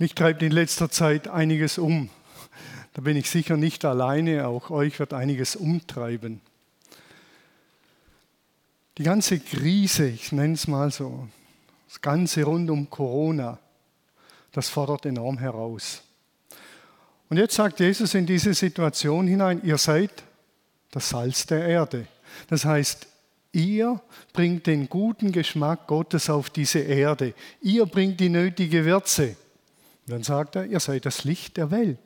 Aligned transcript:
Mich 0.00 0.14
treibt 0.14 0.42
in 0.42 0.50
letzter 0.50 0.90
Zeit 0.90 1.28
einiges 1.28 1.76
um. 1.76 2.08
Da 2.94 3.02
bin 3.02 3.18
ich 3.18 3.28
sicher 3.28 3.58
nicht 3.58 3.84
alleine, 3.84 4.48
auch 4.48 4.70
euch 4.70 4.98
wird 4.98 5.12
einiges 5.12 5.56
umtreiben. 5.56 6.40
Die 8.96 9.02
ganze 9.02 9.38
Krise, 9.38 10.08
ich 10.08 10.32
nenne 10.32 10.54
es 10.54 10.66
mal 10.66 10.90
so, 10.90 11.28
das 11.86 12.00
Ganze 12.00 12.44
rund 12.44 12.70
um 12.70 12.88
Corona, 12.88 13.58
das 14.52 14.70
fordert 14.70 15.04
enorm 15.04 15.36
heraus. 15.36 16.00
Und 17.28 17.36
jetzt 17.36 17.56
sagt 17.56 17.78
Jesus 17.80 18.14
in 18.14 18.24
diese 18.24 18.54
Situation 18.54 19.26
hinein, 19.26 19.60
ihr 19.64 19.76
seid 19.76 20.22
das 20.92 21.10
Salz 21.10 21.44
der 21.44 21.66
Erde. 21.66 22.06
Das 22.48 22.64
heißt, 22.64 23.06
ihr 23.52 24.00
bringt 24.32 24.66
den 24.66 24.88
guten 24.88 25.30
Geschmack 25.30 25.86
Gottes 25.86 26.30
auf 26.30 26.48
diese 26.48 26.78
Erde. 26.78 27.34
Ihr 27.60 27.84
bringt 27.84 28.18
die 28.18 28.30
nötige 28.30 28.86
Würze. 28.86 29.36
Und 30.10 30.14
dann 30.14 30.22
sagt 30.24 30.56
er, 30.56 30.66
ihr 30.66 30.80
seid 30.80 31.06
das 31.06 31.22
Licht 31.22 31.56
der 31.56 31.70
Welt. 31.70 32.00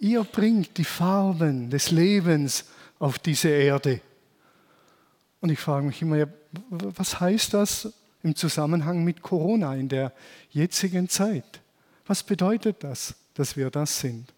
Ihr 0.00 0.24
bringt 0.24 0.76
die 0.78 0.84
Farben 0.84 1.70
des 1.70 1.92
Lebens 1.92 2.64
auf 2.98 3.20
diese 3.20 3.50
Erde. 3.50 4.00
Und 5.40 5.50
ich 5.50 5.60
frage 5.60 5.86
mich 5.86 6.02
immer, 6.02 6.26
was 6.70 7.20
heißt 7.20 7.54
das 7.54 7.92
im 8.24 8.34
Zusammenhang 8.34 9.04
mit 9.04 9.22
Corona 9.22 9.76
in 9.76 9.88
der 9.88 10.12
jetzigen 10.50 11.08
Zeit? 11.08 11.60
Was 12.04 12.24
bedeutet 12.24 12.82
das, 12.82 13.14
dass 13.34 13.56
wir 13.56 13.70
das 13.70 14.00
sind? 14.00 14.32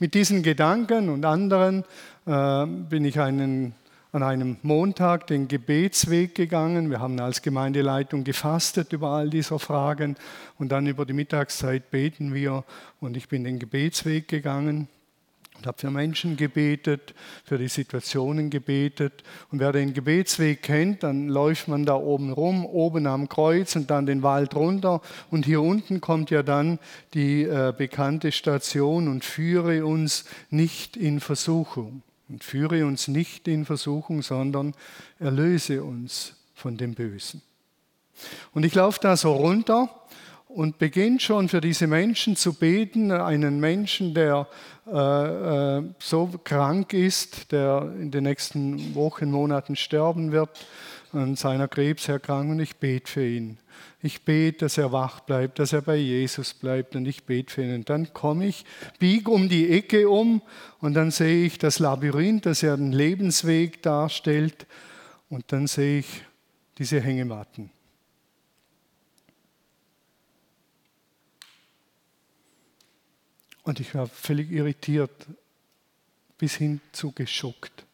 Mit 0.00 0.14
diesen 0.14 0.42
Gedanken 0.42 1.08
und 1.10 1.24
anderen 1.24 1.84
äh, 2.26 2.66
bin 2.66 3.04
ich 3.04 3.20
einen 3.20 3.72
an 4.16 4.22
einem 4.22 4.56
Montag 4.62 5.26
den 5.26 5.46
Gebetsweg 5.46 6.34
gegangen. 6.34 6.88
Wir 6.88 7.00
haben 7.00 7.20
als 7.20 7.42
Gemeindeleitung 7.42 8.24
gefastet 8.24 8.94
über 8.94 9.10
all 9.10 9.28
diese 9.28 9.58
Fragen 9.58 10.16
und 10.58 10.72
dann 10.72 10.86
über 10.86 11.04
die 11.04 11.12
Mittagszeit 11.12 11.90
beten 11.90 12.32
wir 12.32 12.64
und 12.98 13.18
ich 13.18 13.28
bin 13.28 13.44
den 13.44 13.58
Gebetsweg 13.58 14.26
gegangen 14.26 14.88
und 15.58 15.66
habe 15.66 15.78
für 15.78 15.90
Menschen 15.90 16.38
gebetet, 16.38 17.14
für 17.44 17.58
die 17.58 17.68
Situationen 17.68 18.48
gebetet. 18.48 19.22
Und 19.50 19.60
wer 19.60 19.72
den 19.72 19.92
Gebetsweg 19.92 20.62
kennt, 20.62 21.02
dann 21.02 21.28
läuft 21.28 21.68
man 21.68 21.84
da 21.84 21.96
oben 21.96 22.32
rum, 22.32 22.64
oben 22.64 23.06
am 23.06 23.28
Kreuz 23.28 23.76
und 23.76 23.90
dann 23.90 24.06
den 24.06 24.22
Wald 24.22 24.54
runter. 24.54 25.02
Und 25.30 25.44
hier 25.44 25.60
unten 25.60 26.00
kommt 26.00 26.30
ja 26.30 26.42
dann 26.42 26.78
die 27.12 27.42
äh, 27.42 27.74
bekannte 27.76 28.32
Station 28.32 29.08
und 29.08 29.26
führe 29.26 29.84
uns 29.84 30.24
nicht 30.48 30.96
in 30.96 31.20
Versuchung. 31.20 32.02
Und 32.28 32.42
führe 32.42 32.84
uns 32.84 33.08
nicht 33.08 33.46
in 33.46 33.64
Versuchung, 33.64 34.22
sondern 34.22 34.74
erlöse 35.18 35.84
uns 35.84 36.34
von 36.54 36.76
dem 36.76 36.94
Bösen. 36.94 37.42
Und 38.52 38.64
ich 38.64 38.74
laufe 38.74 38.98
da 39.00 39.16
so 39.16 39.32
runter 39.32 39.88
und 40.48 40.78
beginne 40.78 41.20
schon 41.20 41.48
für 41.48 41.60
diese 41.60 41.86
Menschen 41.86 42.34
zu 42.34 42.54
beten, 42.54 43.10
einen 43.12 43.60
Menschen, 43.60 44.14
der 44.14 44.48
äh, 44.86 45.78
äh, 45.78 45.82
so 45.98 46.30
krank 46.42 46.92
ist, 46.92 47.52
der 47.52 47.92
in 48.00 48.10
den 48.10 48.24
nächsten 48.24 48.94
Wochen, 48.94 49.30
Monaten 49.30 49.76
sterben 49.76 50.32
wird 50.32 50.50
an 51.16 51.36
seiner 51.36 51.68
Krebserkrankung. 51.68 52.52
Und 52.52 52.60
ich 52.60 52.76
bete 52.76 53.10
für 53.10 53.26
ihn. 53.26 53.58
Ich 54.02 54.22
bete, 54.22 54.58
dass 54.58 54.78
er 54.78 54.92
wach 54.92 55.20
bleibt, 55.20 55.58
dass 55.58 55.72
er 55.72 55.82
bei 55.82 55.96
Jesus 55.96 56.54
bleibt 56.54 56.96
und 56.96 57.06
ich 57.06 57.24
bete 57.24 57.52
für 57.52 57.62
ihn. 57.62 57.74
Und 57.74 57.90
dann 57.90 58.12
komme 58.12 58.46
ich, 58.46 58.64
biege 58.98 59.30
um 59.30 59.48
die 59.48 59.70
Ecke 59.70 60.08
um 60.08 60.42
und 60.80 60.94
dann 60.94 61.10
sehe 61.10 61.46
ich 61.46 61.58
das 61.58 61.78
Labyrinth, 61.78 62.46
das 62.46 62.60
ja 62.60 62.76
den 62.76 62.92
Lebensweg 62.92 63.82
darstellt. 63.82 64.66
Und 65.28 65.50
dann 65.52 65.66
sehe 65.66 66.00
ich 66.00 66.22
diese 66.78 67.00
Hängematten. 67.00 67.70
Und 73.62 73.80
ich 73.80 73.94
war 73.94 74.06
völlig 74.06 74.52
irritiert, 74.52 75.26
bis 76.38 76.54
hin 76.54 76.80
zu 76.92 77.10
geschockt. 77.10 77.85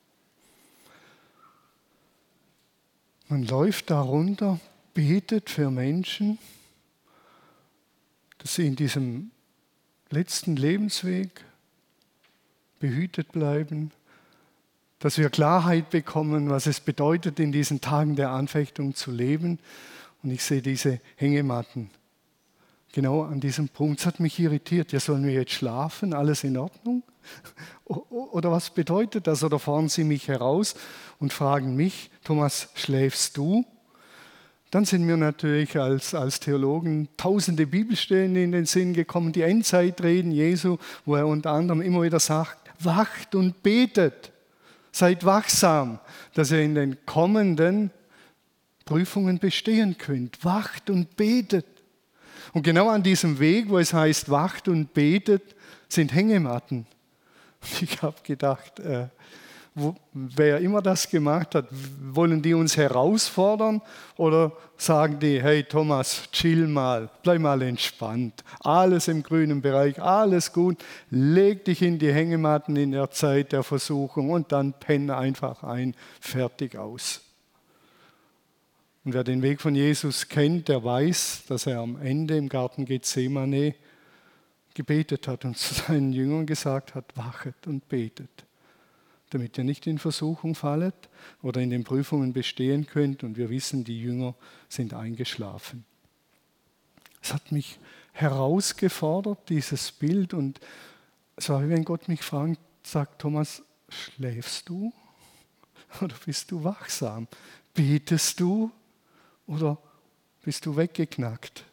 Man 3.33 3.45
läuft 3.45 3.89
da 3.89 3.99
runter, 3.99 4.61
betet 4.93 5.49
für 5.49 5.71
Menschen, 5.71 6.39
dass 8.37 8.57
sie 8.57 8.67
in 8.67 8.77
diesem 8.77 9.31
letzten 10.11 10.55
Lebensweg 10.55 11.43
behütet 12.79 13.33
bleiben, 13.33 13.91
dass 14.99 15.17
wir 15.17 15.31
Klarheit 15.31 15.89
bekommen, 15.89 16.51
was 16.51 16.67
es 16.67 16.81
bedeutet, 16.81 17.41
in 17.41 17.53
diesen 17.53 17.81
Tagen 17.81 18.17
der 18.17 18.29
Anfechtung 18.29 18.95
zu 18.95 19.11
leben. 19.11 19.59
Und 20.23 20.31
ich 20.31 20.45
sehe 20.45 20.61
diese 20.61 21.01
Hängematten 21.17 21.89
genau 22.93 23.23
an 23.23 23.41
diesem 23.41 23.71
Punkt. 23.71 24.01
Es 24.01 24.05
hat 24.05 24.21
mich 24.21 24.39
irritiert. 24.39 24.93
Ja, 24.93 25.01
sollen 25.01 25.25
wir 25.25 25.33
jetzt 25.33 25.53
schlafen? 25.53 26.13
Alles 26.13 26.45
in 26.45 26.59
Ordnung? 26.59 27.03
Oder 27.85 28.51
was 28.51 28.71
bedeutet 28.71 29.27
das? 29.27 29.45
Oder 29.45 29.59
fahren 29.59 29.89
Sie 29.89 30.05
mich 30.05 30.29
heraus 30.29 30.75
und 31.19 31.33
fragen 31.33 31.77
mich, 31.77 32.11
Thomas, 32.25 32.69
schläfst 32.75 33.37
du? 33.37 33.65
Dann 34.71 34.87
sind 34.87 35.05
mir 35.05 35.19
natürlich 35.19 35.79
als, 35.79 36.15
als 36.15 36.41
Theologen 36.41 37.09
tausende 37.19 37.67
Bibelstellen 37.67 38.35
in 38.37 38.53
den 38.53 38.65
Sinn 38.65 38.95
gekommen, 38.95 39.33
die 39.33 39.43
Endzeitreden 39.43 40.33
Jesu, 40.33 40.79
wo 41.05 41.17
er 41.17 41.27
unter 41.27 41.51
anderem 41.51 41.83
immer 41.83 42.03
wieder 42.03 42.21
sagt, 42.21 42.71
wacht 42.81 43.35
und 43.35 43.63
betet, 43.63 44.33
seid 44.91 45.27
wachsam, 45.27 45.99
dass 46.33 46.51
ihr 46.51 46.63
in 46.63 46.75
den 46.75 46.97
kommenden 47.05 47.91
Prüfungen 48.87 49.39
bestehen 49.39 49.99
könnt. 49.99 50.43
Wacht 50.43 50.89
und 50.89 51.17
betet. 51.17 51.67
Und 52.55 52.63
genau 52.63 52.89
an 52.89 53.03
diesem 53.03 53.39
Weg, 53.39 53.69
wo 53.69 53.79
es 53.79 53.93
heißt, 53.93 54.31
wacht 54.31 54.69
und 54.69 54.95
betet, 54.95 55.55
sind 55.89 56.15
Hängematten. 56.15 56.87
Ich 57.81 58.03
habe 58.03 58.17
gedacht, 58.23 58.81
äh, 58.81 59.09
wo, 59.75 59.95
wer 60.13 60.59
immer 60.59 60.83
das 60.83 61.09
gemacht 61.09 61.55
hat, 61.55 61.67
wollen 61.71 62.43
die 62.43 62.53
uns 62.53 62.77
herausfordern 62.77 63.81
oder 64.17 64.53
sagen 64.77 65.19
die, 65.19 65.43
hey 65.43 65.65
Thomas, 65.65 66.29
chill 66.31 66.67
mal, 66.67 67.09
bleib 67.23 67.41
mal 67.41 67.63
entspannt, 67.63 68.45
alles 68.61 69.09
im 69.09 69.23
grünen 69.23 69.63
Bereich, 69.63 70.01
alles 70.01 70.53
gut, 70.53 70.77
leg 71.09 71.65
dich 71.65 71.81
in 71.81 71.99
die 71.99 72.13
Hängematten 72.13 72.77
in 72.77 72.93
der 72.93 73.11
Zeit 73.11 73.53
der 73.53 73.63
Versuchung 73.63 74.31
und 74.31 74.53
dann 74.53 74.75
penne 74.75 75.17
einfach 75.17 75.63
ein, 75.63 75.95
fertig 76.21 76.77
aus. 76.77 77.23
Und 79.05 79.15
wer 79.15 79.25
den 79.25 79.43
Weg 79.43 79.61
von 79.61 79.75
Jesus 79.75 80.29
kennt, 80.29 80.69
der 80.69 80.85
weiß, 80.85 81.45
dass 81.49 81.67
er 81.67 81.81
am 81.81 82.01
Ende 82.01 82.37
im 82.37 82.49
Garten 82.49 82.85
Gethsemane 82.85 83.75
gebetet 84.75 85.29
hat 85.29 85.45
und 85.45 85.57
zu 85.59 85.75
seinen 85.75 86.13
Jüngern 86.13 86.47
gesagt 86.47 86.95
hat, 86.95 87.17
wachet 87.17 87.67
und 87.67 87.89
betet 87.89 88.45
damit 89.33 89.57
ihr 89.57 89.65
nicht 89.65 89.87
in 89.87 89.99
Versuchung 89.99 90.55
fallet 90.55 90.95
oder 91.43 91.61
in 91.61 91.71
den 91.71 91.85
Prüfungen 91.85 92.33
bestehen 92.33 92.87
könnt. 92.87 93.25
Und 93.25 93.37
wir 93.37 93.51
wissen, 93.51 93.85
die 93.85 94.01
Jünger 94.01 94.35
sind 94.69 94.95
eingeschlafen. 94.95 95.85
Es 97.23 97.33
hat 97.33 97.53
mich 97.53 97.79
herausgefordert, 98.13 99.49
dieses 99.49 99.93
Bild. 99.93 100.35
Und 100.35 100.61
es 101.37 101.49
war 101.49 101.65
wie 101.65 101.71
wenn 101.71 101.85
Gott 101.85 102.09
mich 102.09 102.23
fragt, 102.23 102.61
sagt 102.83 103.23
Thomas, 103.23 103.63
schläfst 103.89 104.69
du 104.69 104.93
oder 106.01 106.15
bist 106.25 106.51
du 106.51 106.63
wachsam? 106.63 107.27
Betest 107.75 108.39
du 108.39 108.71
oder 109.47 109.79
bist 110.43 110.67
du 110.67 110.77
weggeknackt? 110.77 111.65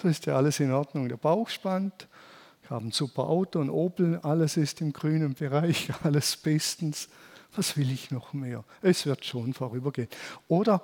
So 0.00 0.08
ist 0.08 0.26
ja 0.26 0.36
alles 0.36 0.60
in 0.60 0.70
Ordnung. 0.70 1.08
Der 1.08 1.16
Bauch 1.16 1.48
spannt, 1.48 2.06
ich 2.62 2.70
habe 2.70 2.86
ein 2.86 2.92
super 2.92 3.24
Auto, 3.24 3.60
ein 3.60 3.70
Opel, 3.70 4.20
alles 4.22 4.56
ist 4.56 4.80
im 4.80 4.92
grünen 4.92 5.34
Bereich, 5.34 5.90
alles 6.04 6.36
bestens. 6.36 7.08
Was 7.56 7.76
will 7.76 7.90
ich 7.90 8.10
noch 8.10 8.32
mehr? 8.32 8.62
Es 8.82 9.06
wird 9.06 9.24
schon 9.24 9.54
vorübergehen. 9.54 10.08
Oder 10.46 10.82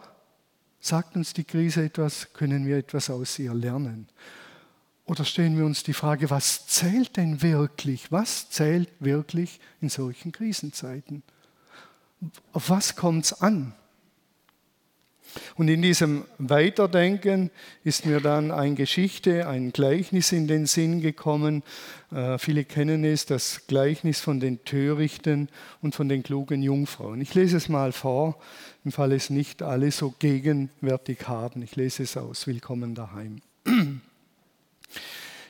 sagt 0.80 1.14
uns 1.14 1.32
die 1.32 1.44
Krise 1.44 1.84
etwas, 1.84 2.32
können 2.32 2.66
wir 2.66 2.78
etwas 2.78 3.10
aus 3.10 3.38
ihr 3.38 3.54
lernen? 3.54 4.08
Oder 5.06 5.24
stellen 5.24 5.56
wir 5.58 5.66
uns 5.66 5.82
die 5.82 5.92
Frage, 5.92 6.30
was 6.30 6.66
zählt 6.66 7.16
denn 7.16 7.42
wirklich? 7.42 8.10
Was 8.10 8.50
zählt 8.50 8.90
wirklich 8.98 9.60
in 9.80 9.90
solchen 9.90 10.32
Krisenzeiten? 10.32 11.22
Auf 12.52 12.70
was 12.70 12.96
kommt 12.96 13.26
es 13.26 13.40
an? 13.40 13.74
Und 15.56 15.68
in 15.68 15.82
diesem 15.82 16.24
Weiterdenken 16.38 17.50
ist 17.82 18.06
mir 18.06 18.20
dann 18.20 18.50
eine 18.50 18.74
Geschichte, 18.74 19.46
ein 19.48 19.72
Gleichnis 19.72 20.32
in 20.32 20.46
den 20.46 20.66
Sinn 20.66 21.00
gekommen. 21.00 21.62
Äh, 22.12 22.38
viele 22.38 22.64
kennen 22.64 23.04
es, 23.04 23.26
das 23.26 23.66
Gleichnis 23.66 24.20
von 24.20 24.40
den 24.40 24.64
Törichten 24.64 25.48
und 25.82 25.94
von 25.94 26.08
den 26.08 26.22
klugen 26.22 26.62
Jungfrauen. 26.62 27.20
Ich 27.20 27.34
lese 27.34 27.56
es 27.56 27.68
mal 27.68 27.92
vor, 27.92 28.38
im 28.84 28.92
Fall 28.92 29.12
es 29.12 29.30
nicht 29.30 29.62
alle 29.62 29.90
so 29.90 30.14
gegenwärtig 30.18 31.28
haben. 31.28 31.62
Ich 31.62 31.76
lese 31.76 32.02
es 32.02 32.16
aus. 32.16 32.46
Willkommen 32.46 32.94
daheim. 32.94 33.40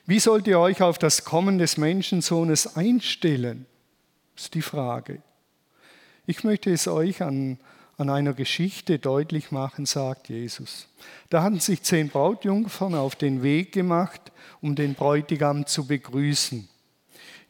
Wie 0.07 0.21
sollt 0.21 0.47
ihr 0.47 0.59
euch 0.59 0.83
auf 0.83 0.99
das 0.99 1.25
Kommen 1.25 1.59
des 1.59 1.79
Menschensohnes 1.79 2.77
einstellen? 2.77 3.67
Ist 4.37 4.55
die 4.55 4.63
Frage. 4.63 5.23
Ich 6.27 6.45
möchte 6.45 6.71
es 6.71 6.89
euch 6.89 7.23
an 7.23 7.59
an 7.97 8.11
einer 8.11 8.33
Geschichte 8.33 8.99
deutlich 8.99 9.53
machen, 9.53 9.87
sagt 9.87 10.29
Jesus. 10.29 10.89
Da 11.31 11.43
hatten 11.43 11.61
sich 11.61 11.83
zehn 11.83 12.09
Brautjungfern 12.09 12.95
auf 12.95 13.15
den 13.15 13.43
Weg 13.43 13.73
gemacht, 13.73 14.33
um 14.61 14.75
den 14.75 14.95
Bräutigam 14.95 15.67
zu 15.67 15.87
begrüßen. 15.87 16.69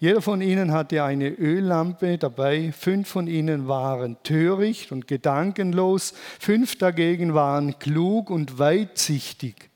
Jeder 0.00 0.20
von 0.20 0.43
ihnen 0.43 0.73
hatte 0.73 1.02
eine 1.02 1.31
Öllampe 1.31 2.19
dabei, 2.19 2.73
fünf 2.73 3.08
von 3.08 3.26
ihnen 3.26 3.69
waren 3.69 4.17
töricht 4.23 4.93
und 4.93 5.06
gedankenlos, 5.06 6.12
fünf 6.38 6.76
dagegen 6.76 7.32
waren 7.32 7.79
klug 7.79 8.29
und 8.29 8.58
weitsichtig. 8.58 9.70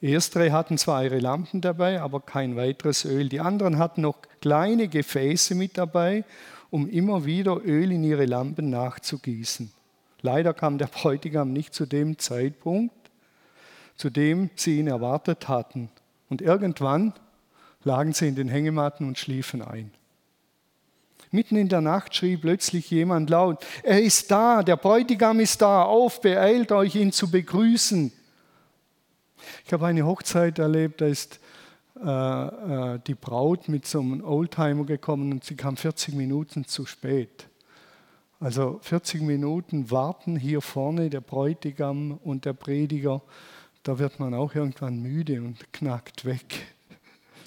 Erstere 0.00 0.52
hatten 0.52 0.78
zwar 0.78 1.04
ihre 1.04 1.18
Lampen 1.18 1.60
dabei, 1.60 2.00
aber 2.00 2.20
kein 2.20 2.56
weiteres 2.56 3.04
Öl. 3.04 3.28
Die 3.28 3.40
anderen 3.40 3.78
hatten 3.78 4.02
noch 4.02 4.16
kleine 4.40 4.88
Gefäße 4.88 5.54
mit 5.54 5.76
dabei, 5.76 6.24
um 6.70 6.88
immer 6.88 7.24
wieder 7.24 7.64
Öl 7.64 7.92
in 7.92 8.04
ihre 8.04 8.26
Lampen 8.26 8.70
nachzugießen. 8.70 9.72
Leider 10.20 10.52
kam 10.52 10.78
der 10.78 10.86
Bräutigam 10.86 11.52
nicht 11.52 11.74
zu 11.74 11.86
dem 11.86 12.18
Zeitpunkt, 12.18 12.94
zu 13.96 14.10
dem 14.10 14.50
sie 14.54 14.78
ihn 14.78 14.86
erwartet 14.86 15.48
hatten. 15.48 15.90
Und 16.28 16.42
irgendwann 16.42 17.14
lagen 17.84 18.12
sie 18.12 18.28
in 18.28 18.34
den 18.34 18.48
Hängematten 18.48 19.06
und 19.06 19.18
schliefen 19.18 19.62
ein. 19.62 19.90
Mitten 21.30 21.56
in 21.56 21.68
der 21.68 21.80
Nacht 21.82 22.14
schrie 22.14 22.36
plötzlich 22.36 22.90
jemand 22.90 23.28
laut, 23.28 23.64
er 23.82 24.02
ist 24.02 24.30
da, 24.30 24.62
der 24.62 24.76
Bräutigam 24.76 25.40
ist 25.40 25.60
da, 25.60 25.82
auf, 25.82 26.20
beeilt 26.20 26.72
euch, 26.72 26.94
ihn 26.94 27.12
zu 27.12 27.30
begrüßen. 27.30 28.12
Ich 29.66 29.72
habe 29.72 29.86
eine 29.86 30.06
Hochzeit 30.06 30.58
erlebt, 30.58 31.00
da 31.00 31.06
ist 31.06 31.38
die 32.00 33.14
Braut 33.14 33.68
mit 33.68 33.86
so 33.86 34.00
einem 34.00 34.24
Oldtimer 34.24 34.84
gekommen 34.84 35.32
und 35.32 35.44
sie 35.44 35.56
kam 35.56 35.76
40 35.76 36.14
Minuten 36.14 36.64
zu 36.64 36.86
spät. 36.86 37.48
Also 38.40 38.78
40 38.82 39.22
Minuten 39.22 39.90
warten 39.90 40.36
hier 40.36 40.60
vorne 40.60 41.10
der 41.10 41.20
Bräutigam 41.20 42.12
und 42.22 42.44
der 42.44 42.52
Prediger, 42.52 43.20
da 43.82 43.98
wird 43.98 44.20
man 44.20 44.32
auch 44.34 44.54
irgendwann 44.54 45.02
müde 45.02 45.42
und 45.42 45.72
knackt 45.72 46.24
weg. 46.24 46.66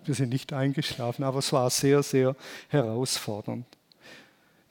Wir 0.03 0.15
sind 0.15 0.29
nicht 0.29 0.51
eingeschlafen, 0.51 1.23
aber 1.23 1.39
es 1.39 1.53
war 1.53 1.69
sehr, 1.69 2.03
sehr 2.03 2.35
herausfordernd. 2.67 3.65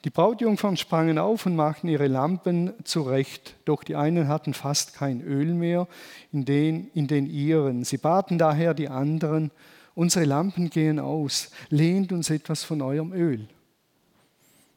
Die 0.03 0.09
Brautjungfern 0.09 0.77
sprangen 0.77 1.19
auf 1.19 1.45
und 1.45 1.55
machten 1.55 1.87
ihre 1.87 2.07
Lampen 2.07 2.73
zurecht, 2.83 3.55
doch 3.65 3.83
die 3.83 3.95
einen 3.95 4.27
hatten 4.27 4.55
fast 4.55 4.95
kein 4.95 5.21
Öl 5.21 5.53
mehr 5.53 5.87
in 6.31 6.43
den, 6.43 6.89
in 6.95 7.07
den 7.07 7.27
ihren. 7.27 7.83
Sie 7.83 7.97
baten 7.97 8.39
daher 8.39 8.73
die 8.73 8.89
anderen, 8.89 9.51
unsere 9.93 10.25
Lampen 10.25 10.71
gehen 10.71 10.99
aus, 10.99 11.51
lehnt 11.69 12.11
uns 12.11 12.31
etwas 12.31 12.63
von 12.63 12.81
eurem 12.81 13.13
Öl. 13.13 13.47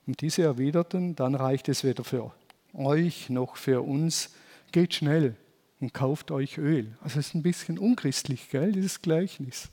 Und 0.06 0.20
diese 0.20 0.42
erwiderten, 0.42 1.16
dann 1.16 1.34
reicht 1.34 1.70
es 1.70 1.84
weder 1.84 2.04
für 2.04 2.30
euch 2.74 3.30
noch 3.30 3.56
für 3.56 3.80
uns, 3.80 4.34
geht 4.72 4.92
schnell 4.92 5.36
und 5.80 5.94
kauft 5.94 6.30
euch 6.32 6.58
Öl. 6.58 6.96
Also 7.00 7.18
es 7.18 7.28
ist 7.28 7.34
ein 7.34 7.42
bisschen 7.42 7.78
unchristlich, 7.78 8.50
gell, 8.50 8.72
dieses 8.72 9.00
Gleichnis. 9.00 9.68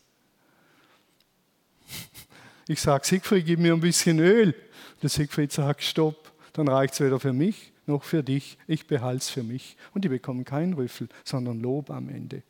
Ich 2.68 2.80
sage, 2.80 3.06
Siegfried, 3.06 3.46
gib 3.46 3.60
mir 3.60 3.74
ein 3.74 3.82
bisschen 3.82 4.20
Öl. 4.20 4.56
Der 5.02 5.10
Siegfried 5.10 5.52
sagt, 5.52 5.84
stopp, 5.84 6.32
dann 6.54 6.68
reicht 6.68 6.94
es 6.94 7.00
weder 7.00 7.20
für 7.20 7.34
mich 7.34 7.72
noch 7.92 8.04
für 8.04 8.24
dich. 8.24 8.58
Ich 8.68 8.88
behalte 8.88 9.18
es 9.18 9.30
für 9.30 9.44
mich. 9.44 9.78
Und 9.94 10.04
die 10.04 10.10
bekommen 10.10 10.46
keinen 10.46 10.74
Rüffel, 10.74 11.10
sondern 11.24 11.60
Lob 11.60 11.92
am 11.92 12.10
Ende. 12.10 12.42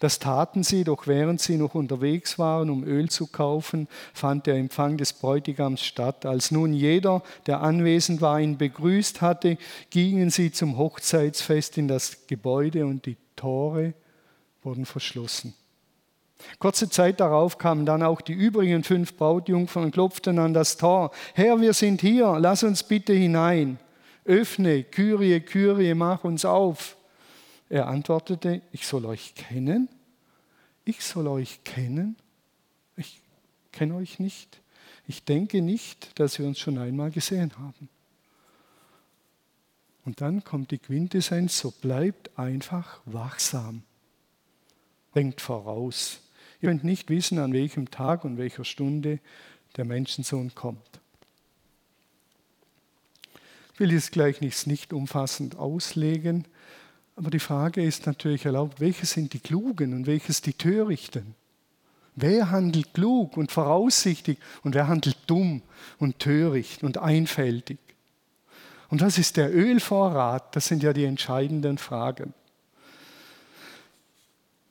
Das 0.00 0.18
taten 0.18 0.64
sie, 0.64 0.84
doch 0.84 1.06
während 1.06 1.40
sie 1.40 1.56
noch 1.56 1.74
unterwegs 1.74 2.38
waren, 2.38 2.68
um 2.68 2.84
Öl 2.84 3.08
zu 3.08 3.26
kaufen, 3.26 3.88
fand 4.12 4.46
der 4.46 4.56
Empfang 4.56 4.96
des 4.96 5.12
Bräutigams 5.12 5.82
statt. 5.82 6.26
Als 6.26 6.50
nun 6.50 6.72
jeder, 6.72 7.22
der 7.46 7.62
anwesend 7.62 8.20
war, 8.20 8.40
ihn 8.40 8.58
begrüßt 8.58 9.22
hatte, 9.22 9.56
gingen 9.90 10.30
sie 10.30 10.50
zum 10.50 10.76
Hochzeitsfest 10.76 11.78
in 11.78 11.88
das 11.88 12.26
Gebäude 12.26 12.86
und 12.86 13.06
die 13.06 13.16
Tore 13.36 13.94
wurden 14.62 14.84
verschlossen. 14.84 15.54
Kurze 16.58 16.88
Zeit 16.88 17.20
darauf 17.20 17.58
kamen 17.58 17.86
dann 17.86 18.02
auch 18.02 18.20
die 18.20 18.32
übrigen 18.32 18.84
fünf 18.84 19.16
Brautjungfern 19.16 19.84
und 19.84 19.90
klopften 19.92 20.38
an 20.38 20.54
das 20.54 20.76
Tor. 20.76 21.10
Herr, 21.34 21.60
wir 21.60 21.74
sind 21.74 22.00
hier, 22.00 22.38
lass 22.38 22.62
uns 22.62 22.82
bitte 22.82 23.12
hinein. 23.12 23.78
Öffne, 24.24 24.84
Kyrie, 24.84 25.40
Kyrie, 25.40 25.94
mach 25.94 26.24
uns 26.24 26.44
auf. 26.44 26.96
Er 27.68 27.88
antwortete, 27.88 28.62
ich 28.72 28.86
soll 28.86 29.06
euch 29.06 29.34
kennen? 29.34 29.88
Ich 30.84 31.04
soll 31.04 31.26
euch 31.28 31.64
kennen? 31.64 32.16
Ich 32.96 33.20
kenne 33.72 33.96
euch 33.96 34.18
nicht. 34.18 34.60
Ich 35.06 35.24
denke 35.24 35.60
nicht, 35.60 36.18
dass 36.18 36.38
wir 36.38 36.46
uns 36.46 36.58
schon 36.58 36.78
einmal 36.78 37.10
gesehen 37.10 37.52
haben. 37.58 37.88
Und 40.04 40.20
dann 40.20 40.44
kommt 40.44 40.70
die 40.70 40.78
Quintessenz, 40.78 41.58
so 41.58 41.70
bleibt 41.70 42.38
einfach 42.38 43.00
wachsam. 43.06 43.82
Denkt 45.14 45.40
voraus. 45.40 46.20
Ihr 46.64 46.70
könnt 46.70 46.84
nicht 46.84 47.10
wissen, 47.10 47.38
an 47.40 47.52
welchem 47.52 47.90
Tag 47.90 48.24
und 48.24 48.38
welcher 48.38 48.64
Stunde 48.64 49.18
der 49.76 49.84
Menschensohn 49.84 50.54
kommt. 50.54 50.80
Ich 53.74 53.80
will 53.80 53.92
jetzt 53.92 54.12
gleich 54.12 54.40
nichts 54.40 54.66
nicht 54.66 54.94
umfassend 54.94 55.56
auslegen, 55.56 56.46
aber 57.16 57.28
die 57.28 57.38
Frage 57.38 57.84
ist 57.84 58.06
natürlich 58.06 58.46
erlaubt, 58.46 58.80
welche 58.80 59.04
sind 59.04 59.34
die 59.34 59.40
Klugen 59.40 59.92
und 59.92 60.06
welches 60.06 60.40
die 60.40 60.54
Törichten? 60.54 61.34
Wer 62.16 62.50
handelt 62.50 62.94
klug 62.94 63.36
und 63.36 63.52
voraussichtig 63.52 64.38
und 64.62 64.74
wer 64.74 64.88
handelt 64.88 65.18
dumm 65.26 65.60
und 65.98 66.18
töricht 66.18 66.82
und 66.82 66.96
einfältig? 66.96 67.78
Und 68.88 69.02
was 69.02 69.18
ist 69.18 69.36
der 69.36 69.54
Ölvorrat? 69.54 70.56
Das 70.56 70.66
sind 70.66 70.82
ja 70.82 70.94
die 70.94 71.04
entscheidenden 71.04 71.76
Fragen. 71.76 72.32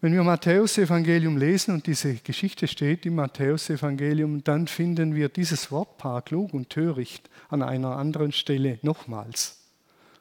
Wenn 0.04 0.12
wir 0.12 0.24
Matthäus 0.26 0.78
Evangelium 0.78 1.38
lesen 1.38 1.76
und 1.76 1.88
diese 1.88 2.16
Geschichte 2.16 2.68
steht 2.68 3.06
im 3.06 3.16
Matthäus 3.16 3.70
Evangelium, 3.70 4.44
dann 4.44 4.68
finden 4.68 5.16
wir 5.16 5.30
dieses 5.30 5.72
Wortpaar 5.72 6.22
klug 6.24 6.54
und 6.54 6.70
töricht 6.70 7.30
an 7.48 7.62
einer 7.62 7.96
anderen 7.96 8.34
Stelle 8.34 8.80
nochmals. 8.82 9.60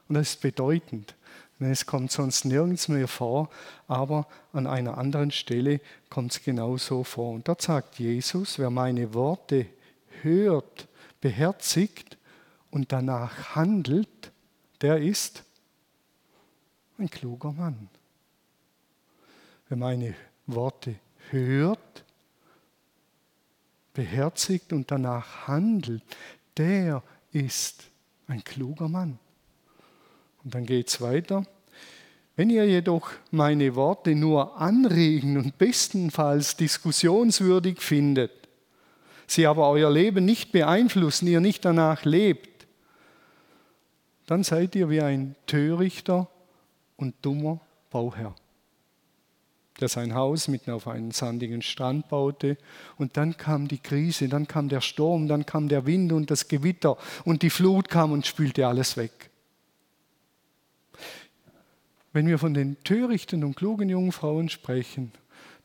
Und 0.07 0.15
das 0.15 0.29
ist 0.29 0.41
bedeutend. 0.41 1.15
Es 1.59 1.85
kommt 1.85 2.13
sonst 2.13 2.45
nirgends 2.45 2.87
mehr 2.87 3.09
vor, 3.09 3.49
aber 3.89 4.25
an 4.53 4.67
einer 4.67 4.97
anderen 4.97 5.31
Stelle 5.31 5.81
kommt 6.09 6.31
es 6.31 6.41
genauso 6.41 7.03
vor. 7.03 7.33
Und 7.33 7.49
dort 7.49 7.61
sagt 7.61 7.99
Jesus, 7.99 8.59
wer 8.59 8.69
meine 8.69 9.13
Worte 9.13 9.65
hört, 10.21 10.87
beherzigt 11.19 12.17
und 12.71 12.93
danach 12.93 13.53
handelt, 13.57 14.31
der 14.79 14.99
ist 14.99 15.43
ein 16.97 17.09
kluger 17.09 17.51
Mann 17.51 17.89
wer 19.73 19.77
meine 19.77 20.13
Worte 20.45 20.93
hört, 21.31 22.03
beherzigt 23.95 24.71
und 24.71 24.91
danach 24.91 25.47
handelt, 25.47 26.03
der 26.57 27.01
ist 27.31 27.85
ein 28.27 28.43
kluger 28.43 28.87
Mann. 28.87 29.17
Und 30.43 30.53
dann 30.53 30.67
geht 30.67 30.89
es 30.89 31.01
weiter. 31.01 31.47
Wenn 32.35 32.51
ihr 32.51 32.67
jedoch 32.67 33.09
meine 33.31 33.73
Worte 33.73 34.13
nur 34.13 34.61
anregen 34.61 35.37
und 35.37 35.57
bestenfalls 35.57 36.55
diskussionswürdig 36.55 37.81
findet, 37.81 38.31
sie 39.25 39.47
aber 39.47 39.67
euer 39.69 39.89
Leben 39.89 40.23
nicht 40.23 40.51
beeinflussen, 40.51 41.25
ihr 41.25 41.39
nicht 41.39 41.65
danach 41.65 42.05
lebt, 42.05 42.67
dann 44.27 44.43
seid 44.43 44.75
ihr 44.75 44.91
wie 44.91 45.01
ein 45.01 45.35
törichter 45.47 46.27
und 46.95 47.15
dummer 47.23 47.59
Bauherr 47.89 48.35
der 49.79 49.87
sein 49.87 50.13
Haus 50.13 50.47
mitten 50.47 50.71
auf 50.71 50.87
einen 50.87 51.11
sandigen 51.11 51.61
Strand 51.61 52.07
baute. 52.09 52.57
Und 52.97 53.17
dann 53.17 53.37
kam 53.37 53.67
die 53.67 53.79
Krise, 53.79 54.29
dann 54.29 54.47
kam 54.47 54.69
der 54.69 54.81
Sturm, 54.81 55.27
dann 55.27 55.45
kam 55.45 55.67
der 55.67 55.85
Wind 55.85 56.11
und 56.11 56.29
das 56.31 56.47
Gewitter 56.47 56.97
und 57.25 57.41
die 57.41 57.49
Flut 57.49 57.89
kam 57.89 58.11
und 58.11 58.25
spülte 58.25 58.67
alles 58.67 58.97
weg. 58.97 59.29
Wenn 62.11 62.27
wir 62.27 62.37
von 62.37 62.53
den 62.53 62.81
törichten 62.83 63.43
und 63.43 63.55
klugen 63.55 63.89
Jungfrauen 63.89 64.49
sprechen, 64.49 65.11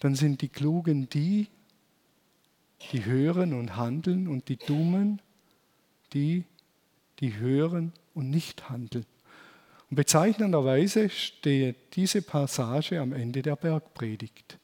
dann 0.00 0.14
sind 0.14 0.40
die 0.40 0.48
Klugen 0.48 1.08
die, 1.10 1.48
die 2.92 3.04
hören 3.04 3.52
und 3.52 3.76
handeln 3.76 4.28
und 4.28 4.48
die 4.48 4.56
Dummen 4.56 5.20
die, 6.12 6.44
die 7.20 7.36
hören 7.36 7.92
und 8.14 8.30
nicht 8.30 8.68
handeln. 8.70 9.06
Und 9.90 9.97
bezeichnenderweise 9.97 11.09
steht 11.09 11.97
diese 11.97 12.23
Passage 12.23 13.00
am 13.00 13.12
Ende 13.12 13.42
der 13.42 13.57
Bergpredigt. 13.57 14.59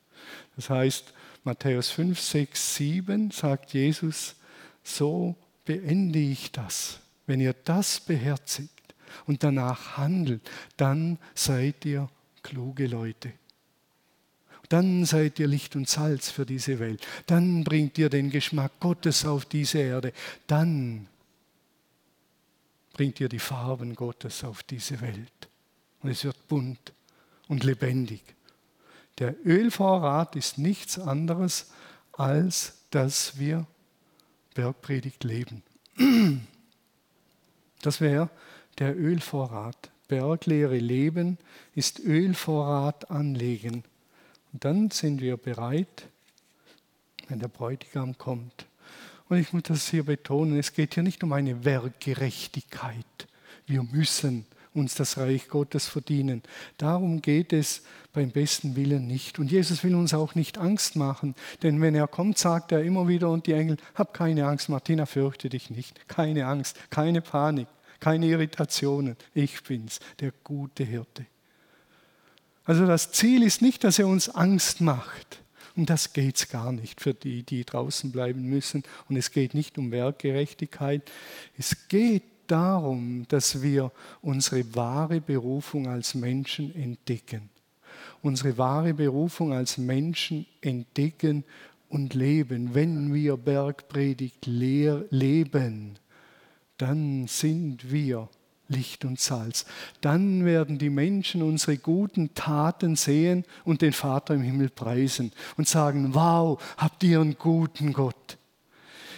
Das 0.56 0.70
heißt, 0.70 1.12
Matthäus 1.44 1.90
5, 1.90 2.18
6, 2.18 2.76
7 2.76 3.30
sagt 3.30 3.72
Jesus, 3.72 4.36
so 4.82 5.34
beende 5.64 6.18
ich 6.18 6.52
das. 6.52 7.00
Wenn 7.26 7.40
ihr 7.40 7.54
das 7.64 8.00
beherzigt 8.00 8.94
und 9.26 9.42
danach 9.42 9.96
handelt, 9.96 10.42
dann 10.76 11.18
seid 11.34 11.84
ihr 11.84 12.08
kluge 12.42 12.86
Leute. 12.86 13.32
Dann 14.68 15.04
seid 15.04 15.38
ihr 15.38 15.46
Licht 15.46 15.76
und 15.76 15.88
Salz 15.88 16.30
für 16.30 16.46
diese 16.46 16.78
Welt. 16.78 17.06
Dann 17.26 17.64
bringt 17.64 17.98
ihr 17.98 18.08
den 18.08 18.30
Geschmack 18.30 18.72
Gottes 18.80 19.24
auf 19.24 19.44
diese 19.44 19.78
Erde. 19.78 20.12
Dann 20.46 21.06
bringt 22.94 23.20
ihr 23.20 23.28
die 23.28 23.38
Farben 23.38 23.94
Gottes 23.94 24.42
auf 24.44 24.62
diese 24.62 25.00
Welt. 25.02 25.48
Und 26.00 26.10
es 26.10 26.24
wird 26.24 26.48
bunt 26.48 26.94
und 27.48 27.64
lebendig. 27.64 28.22
Der 29.18 29.34
Ölvorrat 29.44 30.34
ist 30.36 30.58
nichts 30.58 30.98
anderes, 30.98 31.70
als 32.12 32.78
dass 32.90 33.38
wir 33.38 33.66
Bergpredigt 34.54 35.24
leben. 35.24 35.62
Das 37.82 38.00
wäre 38.00 38.30
der 38.78 38.96
Ölvorrat. 38.96 39.90
Berglehre 40.08 40.78
leben 40.78 41.38
ist 41.74 41.98
Ölvorrat 41.98 43.10
anlegen. 43.10 43.84
Und 44.52 44.64
dann 44.64 44.90
sind 44.90 45.20
wir 45.20 45.36
bereit, 45.36 46.08
wenn 47.28 47.40
der 47.40 47.48
Bräutigam 47.48 48.16
kommt. 48.16 48.66
Und 49.28 49.38
ich 49.38 49.52
muss 49.52 49.64
das 49.64 49.88
hier 49.88 50.04
betonen, 50.04 50.58
es 50.58 50.72
geht 50.72 50.94
hier 50.94 51.02
nicht 51.02 51.22
um 51.24 51.32
eine 51.32 51.64
Werkgerechtigkeit. 51.64 53.28
Wir 53.66 53.82
müssen 53.82 54.46
uns 54.74 54.94
das 54.94 55.16
Reich 55.16 55.48
Gottes 55.48 55.86
verdienen. 55.86 56.42
Darum 56.78 57.22
geht 57.22 57.52
es 57.52 57.82
beim 58.12 58.30
besten 58.30 58.76
Willen 58.76 59.06
nicht. 59.06 59.38
Und 59.38 59.50
Jesus 59.50 59.82
will 59.84 59.94
uns 59.94 60.12
auch 60.12 60.34
nicht 60.34 60.58
Angst 60.58 60.96
machen, 60.96 61.34
denn 61.62 61.80
wenn 61.80 61.94
er 61.94 62.08
kommt, 62.08 62.38
sagt 62.38 62.72
er 62.72 62.82
immer 62.82 63.08
wieder 63.08 63.30
und 63.30 63.46
die 63.46 63.52
Engel, 63.52 63.76
hab 63.94 64.12
keine 64.12 64.46
Angst, 64.46 64.68
Martina, 64.68 65.06
fürchte 65.06 65.48
dich 65.48 65.70
nicht. 65.70 66.08
Keine 66.08 66.46
Angst, 66.46 66.78
keine 66.90 67.20
Panik, 67.20 67.68
keine 68.00 68.26
Irritationen. 68.26 69.16
Ich 69.32 69.62
bin's, 69.62 70.00
der 70.20 70.32
gute 70.42 70.84
Hirte. 70.84 71.26
Also 72.64 72.86
das 72.86 73.12
Ziel 73.12 73.42
ist 73.42 73.62
nicht, 73.62 73.84
dass 73.84 73.98
er 73.98 74.06
uns 74.06 74.28
Angst 74.28 74.80
macht. 74.80 75.43
Um 75.76 75.86
das 75.86 76.12
geht 76.12 76.36
es 76.36 76.48
gar 76.48 76.72
nicht 76.72 77.00
für 77.00 77.14
die, 77.14 77.42
die 77.42 77.64
draußen 77.64 78.12
bleiben 78.12 78.44
müssen. 78.44 78.84
Und 79.08 79.16
es 79.16 79.32
geht 79.32 79.54
nicht 79.54 79.76
um 79.76 79.90
Werkgerechtigkeit. 79.90 81.02
Es 81.58 81.88
geht 81.88 82.22
darum, 82.46 83.26
dass 83.28 83.62
wir 83.62 83.90
unsere 84.22 84.74
wahre 84.74 85.20
Berufung 85.20 85.88
als 85.88 86.14
Menschen 86.14 86.74
entdecken. 86.74 87.50
Unsere 88.22 88.56
wahre 88.56 88.94
Berufung 88.94 89.52
als 89.52 89.78
Menschen 89.78 90.46
entdecken 90.60 91.44
und 91.88 92.14
leben. 92.14 92.74
Wenn 92.74 93.12
wir 93.12 93.36
Bergpredigt 93.36 94.46
leben, 94.46 95.98
dann 96.78 97.26
sind 97.26 97.90
wir 97.90 98.28
Licht 98.68 99.04
und 99.04 99.20
Salz. 99.20 99.66
Dann 100.00 100.44
werden 100.44 100.78
die 100.78 100.90
Menschen 100.90 101.42
unsere 101.42 101.76
guten 101.76 102.34
Taten 102.34 102.96
sehen 102.96 103.44
und 103.64 103.82
den 103.82 103.92
Vater 103.92 104.34
im 104.34 104.42
Himmel 104.42 104.70
preisen 104.70 105.32
und 105.56 105.68
sagen, 105.68 106.14
wow, 106.14 106.60
habt 106.76 107.02
ihr 107.04 107.20
einen 107.20 107.38
guten 107.38 107.92
Gott. 107.92 108.38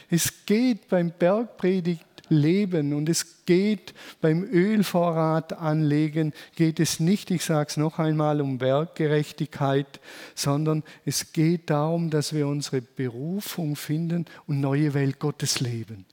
Es 0.09 0.47
geht 0.47 0.89
beim 0.89 1.11
Bergpredigt 1.11 2.05
leben. 2.29 2.93
Und 2.93 3.09
es 3.09 3.45
geht 3.45 3.95
beim 4.21 4.43
Ölvorrat 4.45 5.53
anlegen, 5.53 6.33
geht 6.55 6.81
es 6.81 7.01
nicht, 7.01 7.31
ich 7.31 7.45
sage 7.45 7.69
es 7.71 7.77
noch 7.77 7.99
einmal, 7.99 8.41
um 8.41 8.61
Werkgerechtigkeit, 8.61 10.01
sondern 10.35 10.83
es 11.05 11.33
geht 11.33 11.71
darum, 11.71 12.11
dass 12.11 12.33
wir 12.33 12.47
unsere 12.47 12.83
Berufung 12.83 13.77
finden 13.77 14.27
und 14.47 14.61
neue 14.61 14.95
Welt 14.95 15.19
Gottes 15.19 15.61
leben. 15.61 16.05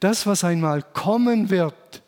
Das, 0.00 0.26
was 0.26 0.44
einmal 0.44 0.82
kommen 0.82 1.50
wird, 1.50 2.02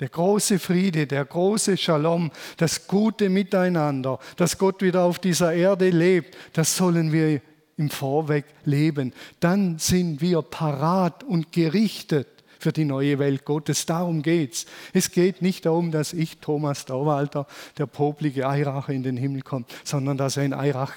der 0.00 0.08
große 0.08 0.58
Friede, 0.58 1.06
der 1.06 1.24
große 1.24 1.76
Shalom, 1.76 2.30
das 2.56 2.86
gute 2.86 3.28
Miteinander, 3.28 4.18
dass 4.36 4.58
Gott 4.58 4.82
wieder 4.82 5.04
auf 5.04 5.18
dieser 5.18 5.52
Erde 5.52 5.90
lebt, 5.90 6.36
das 6.54 6.76
sollen 6.76 7.12
wir 7.12 7.40
im 7.76 7.90
Vorweg 7.90 8.44
leben. 8.64 9.12
Dann 9.40 9.78
sind 9.78 10.20
wir 10.20 10.42
parat 10.42 11.22
und 11.22 11.52
gerichtet 11.52 12.28
für 12.58 12.72
die 12.72 12.84
neue 12.84 13.18
Welt 13.18 13.44
Gottes. 13.44 13.86
Darum 13.86 14.22
geht 14.22 14.52
Es 14.52 14.66
Es 14.92 15.10
geht 15.12 15.42
nicht 15.42 15.64
darum, 15.66 15.90
dass 15.90 16.12
ich, 16.12 16.38
Thomas 16.38 16.84
Dauwalter, 16.84 17.46
der 17.78 17.86
poplige 17.86 18.48
Eiracher, 18.48 18.92
in 18.92 19.02
den 19.02 19.16
Himmel 19.16 19.42
komme, 19.42 19.64
sondern 19.84 20.16
dass 20.16 20.38
ein 20.38 20.52
Eirach 20.52 20.92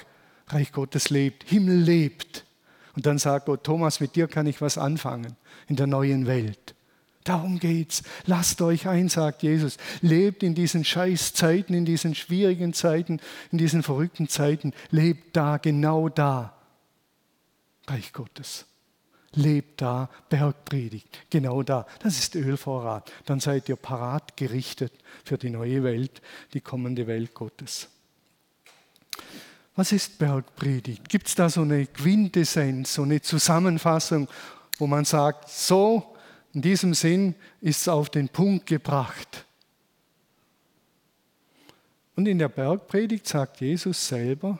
Reich 0.48 0.74
Gottes 0.74 1.10
lebt, 1.10 1.50
Himmel 1.50 1.78
lebt. 1.78 2.46
Und 2.96 3.06
dann 3.06 3.18
sagt 3.18 3.46
Gott, 3.46 3.64
Thomas, 3.64 4.02
mit 4.02 4.16
dir 4.16 4.28
kann 4.28 4.46
ich 4.46 4.62
was 4.62 4.78
anfangen 4.78 5.36
in 5.68 5.78
der 5.78 5.88
neuen 5.88 6.28
Welt. 6.28 6.76
Darum 7.24 7.60
geht's. 7.60 8.04
Lasst 8.26 8.62
euch 8.62 8.88
ein, 8.88 9.10
sagt 9.10 9.44
Jesus. 9.44 9.78
Lebt 10.02 10.44
in 10.44 10.56
diesen 10.56 10.84
Scheißzeiten, 10.84 11.76
in 11.76 11.86
diesen 11.86 12.16
schwierigen 12.16 12.74
Zeiten, 12.74 13.20
in 13.52 13.58
diesen 13.58 13.84
verrückten 13.84 14.28
Zeiten. 14.28 14.74
Lebt 14.92 15.36
da, 15.36 15.58
genau 15.58 16.10
da. 16.10 16.58
Reich 17.88 18.14
Gottes. 18.14 18.66
Lebt 19.36 19.82
da, 19.82 20.10
Bergpredigt, 20.30 21.26
genau 21.30 21.64
da. 21.64 21.88
Das 22.00 22.20
ist 22.20 22.36
Ölvorrat. 22.36 23.12
Dann 23.26 23.40
seid 23.40 23.68
ihr 23.68 23.76
parat 23.76 24.38
gerichtet 24.38 24.94
für 25.24 25.40
die 25.40 25.50
neue 25.50 25.84
Welt, 25.84 26.22
die 26.54 26.62
kommende 26.62 27.08
Welt 27.08 27.34
Gottes. 27.34 27.88
Was 29.76 29.92
ist 29.92 30.20
Bergpredigt? 30.20 31.10
Gibt 31.10 31.28
es 31.28 31.36
da 31.36 31.50
so 31.50 31.62
eine 31.62 31.88
Quintessenz, 31.88 32.94
so 32.94 33.02
eine 33.02 33.22
Zusammenfassung, 33.22 34.28
wo 34.78 34.86
man 34.86 35.04
sagt, 35.04 35.50
so, 35.50 36.13
in 36.54 36.62
diesem 36.62 36.94
Sinn 36.94 37.36
ist 37.62 37.82
es 37.82 37.88
auf 37.88 38.10
den 38.10 38.30
Punkt 38.30 38.68
gebracht. 38.68 39.46
Und 42.16 42.28
in 42.28 42.38
der 42.38 42.50
Bergpredigt 42.50 43.28
sagt 43.28 43.60
Jesus 43.60 44.08
selber, 44.08 44.60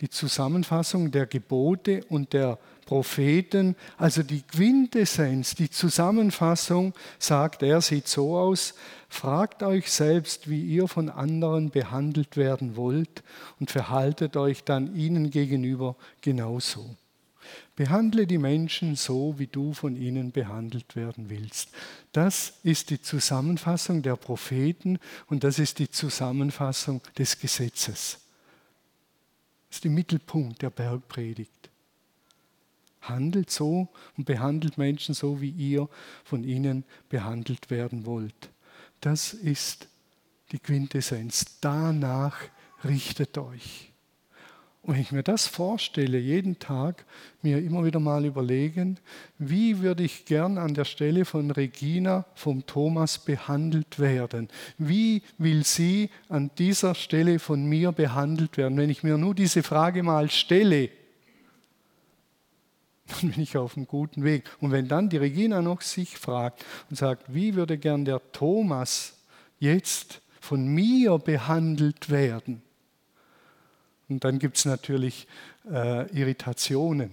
die 0.00 0.08
Zusammenfassung 0.08 1.10
der 1.10 1.26
Gebote 1.26 2.04
und 2.08 2.32
der 2.32 2.58
Propheten, 2.86 3.76
also 3.98 4.22
die 4.22 4.40
Quintessenz, 4.40 5.54
die 5.54 5.68
Zusammenfassung, 5.68 6.94
sagt 7.18 7.62
er, 7.62 7.82
sieht 7.82 8.08
so 8.08 8.38
aus, 8.38 8.74
fragt 9.10 9.62
euch 9.62 9.92
selbst, 9.92 10.48
wie 10.48 10.62
ihr 10.62 10.88
von 10.88 11.10
anderen 11.10 11.70
behandelt 11.70 12.38
werden 12.38 12.76
wollt 12.76 13.22
und 13.60 13.70
verhaltet 13.70 14.36
euch 14.38 14.64
dann 14.64 14.94
ihnen 14.94 15.30
gegenüber 15.30 15.96
genauso. 16.22 16.96
Behandle 17.76 18.26
die 18.26 18.38
Menschen 18.38 18.96
so, 18.96 19.38
wie 19.38 19.46
du 19.46 19.72
von 19.72 19.96
ihnen 19.96 20.32
behandelt 20.32 20.96
werden 20.96 21.30
willst. 21.30 21.70
Das 22.12 22.54
ist 22.62 22.90
die 22.90 23.00
Zusammenfassung 23.00 24.02
der 24.02 24.16
Propheten 24.16 24.98
und 25.26 25.44
das 25.44 25.58
ist 25.58 25.78
die 25.78 25.90
Zusammenfassung 25.90 27.00
des 27.16 27.38
Gesetzes. 27.38 28.18
Das 29.68 29.78
ist 29.78 29.84
der 29.84 29.90
Mittelpunkt 29.90 30.62
der 30.62 30.70
Bergpredigt. 30.70 31.70
Handelt 33.02 33.50
so 33.50 33.88
und 34.16 34.24
behandelt 34.24 34.76
Menschen 34.76 35.14
so, 35.14 35.40
wie 35.40 35.50
ihr 35.50 35.88
von 36.24 36.44
ihnen 36.44 36.84
behandelt 37.08 37.70
werden 37.70 38.06
wollt. 38.06 38.50
Das 39.00 39.32
ist 39.34 39.88
die 40.52 40.58
Quintessenz. 40.58 41.58
Danach 41.60 42.36
richtet 42.84 43.38
euch. 43.38 43.92
Und 44.82 44.94
wenn 44.94 45.02
ich 45.02 45.12
mir 45.12 45.22
das 45.22 45.46
vorstelle, 45.46 46.18
jeden 46.18 46.58
Tag 46.58 47.04
mir 47.42 47.58
immer 47.58 47.84
wieder 47.84 48.00
mal 48.00 48.24
überlegen, 48.24 48.98
wie 49.38 49.80
würde 49.80 50.02
ich 50.02 50.24
gern 50.24 50.56
an 50.56 50.74
der 50.74 50.84
Stelle 50.84 51.24
von 51.24 51.50
Regina, 51.50 52.24
vom 52.34 52.64
Thomas 52.64 53.18
behandelt 53.18 53.98
werden? 53.98 54.48
Wie 54.78 55.22
will 55.36 55.64
sie 55.64 56.10
an 56.28 56.50
dieser 56.58 56.94
Stelle 56.94 57.38
von 57.38 57.66
mir 57.66 57.92
behandelt 57.92 58.56
werden? 58.56 58.78
Wenn 58.78 58.88
ich 58.88 59.02
mir 59.02 59.18
nur 59.18 59.34
diese 59.34 59.62
Frage 59.62 60.02
mal 60.02 60.30
stelle, 60.30 60.90
dann 63.08 63.30
bin 63.30 63.42
ich 63.42 63.56
auf 63.56 63.76
einem 63.76 63.86
guten 63.86 64.22
Weg. 64.22 64.44
Und 64.60 64.70
wenn 64.70 64.88
dann 64.88 65.08
die 65.08 65.16
Regina 65.16 65.60
noch 65.60 65.80
sich 65.80 66.18
fragt 66.18 66.64
und 66.88 66.96
sagt, 66.96 67.34
wie 67.34 67.54
würde 67.54 67.78
gern 67.78 68.04
der 68.04 68.20
Thomas 68.32 69.14
jetzt 69.58 70.20
von 70.40 70.66
mir 70.66 71.18
behandelt 71.18 72.10
werden, 72.10 72.62
und 74.08 74.24
dann 74.24 74.38
gibt 74.38 74.56
es 74.56 74.64
natürlich 74.64 75.26
äh, 75.70 76.10
Irritationen, 76.18 77.10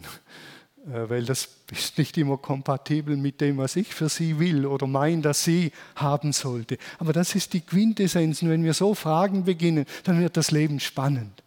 äh, 0.88 1.10
weil 1.10 1.26
das 1.26 1.50
ist 1.72 1.98
nicht 1.98 2.18
immer 2.18 2.38
kompatibel 2.38 3.18
mit 3.18 3.42
dem, 3.42 3.58
was 3.58 3.76
ich 3.76 3.94
für 3.94 4.10
sie 4.10 4.40
will 4.40 4.66
oder 4.66 4.88
mein, 4.88 5.22
dass 5.22 5.44
sie 5.44 5.72
haben 5.96 6.32
sollte. 6.32 6.78
Aber 7.00 7.14
das 7.14 7.36
ist 7.36 7.54
die 7.54 7.62
Quintessenz. 7.62 8.42
Und 8.42 8.50
wenn 8.50 8.64
wir 8.64 8.74
so 8.74 8.94
Fragen 8.94 9.44
beginnen, 9.44 9.86
dann 10.04 10.20
wird 10.20 10.38
das 10.38 10.52
Leben 10.52 10.80
spannend. 10.80 11.44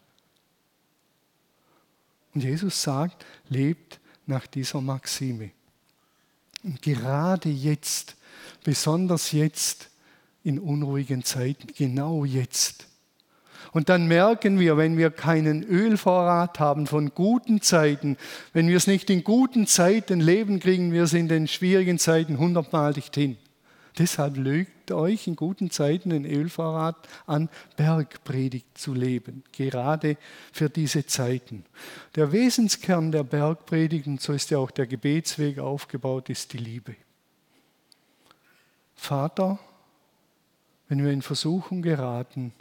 Und 2.34 2.44
Jesus 2.44 2.82
sagt, 2.82 3.24
lebt 3.48 3.98
nach 4.26 4.46
dieser 4.46 4.80
Maxime. 4.80 5.50
Und 6.62 6.82
gerade 6.82 7.48
jetzt, 7.48 8.16
besonders 8.64 9.32
jetzt 9.32 9.88
in 10.44 10.58
unruhigen 10.58 11.24
Zeiten, 11.24 11.68
genau 11.76 12.24
jetzt, 12.24 12.86
und 13.72 13.88
dann 13.88 14.06
merken 14.06 14.58
wir, 14.58 14.76
wenn 14.76 14.96
wir 14.96 15.10
keinen 15.10 15.62
Ölvorrat 15.62 16.58
haben 16.60 16.86
von 16.86 17.14
guten 17.14 17.60
Zeiten, 17.60 18.16
wenn 18.52 18.68
wir 18.68 18.76
es 18.76 18.86
nicht 18.86 19.10
in 19.10 19.24
guten 19.24 19.66
Zeiten 19.66 20.20
leben, 20.20 20.60
kriegen 20.60 20.92
wir 20.92 21.04
es 21.04 21.12
in 21.12 21.28
den 21.28 21.48
schwierigen 21.48 21.98
Zeiten 21.98 22.38
hundertmalig 22.38 23.10
hin. 23.14 23.36
Deshalb 23.98 24.36
lügt 24.36 24.92
euch 24.92 25.26
in 25.26 25.34
guten 25.34 25.70
Zeiten 25.70 26.10
den 26.10 26.24
Ölvorrat 26.24 26.96
an, 27.26 27.48
Bergpredigt 27.76 28.78
zu 28.78 28.94
leben, 28.94 29.42
gerade 29.52 30.16
für 30.52 30.70
diese 30.70 31.04
Zeiten. 31.06 31.64
Der 32.14 32.30
Wesenskern 32.30 33.10
der 33.10 33.24
Bergpredigt, 33.24 34.06
und 34.06 34.20
so 34.20 34.32
ist 34.32 34.50
ja 34.50 34.58
auch 34.58 34.70
der 34.70 34.86
Gebetsweg 34.86 35.58
aufgebaut, 35.58 36.30
ist 36.30 36.52
die 36.52 36.58
Liebe. 36.58 36.94
Vater, 38.94 39.58
wenn 40.88 41.04
wir 41.04 41.12
in 41.12 41.22
Versuchung 41.22 41.82
geraten, 41.82 42.52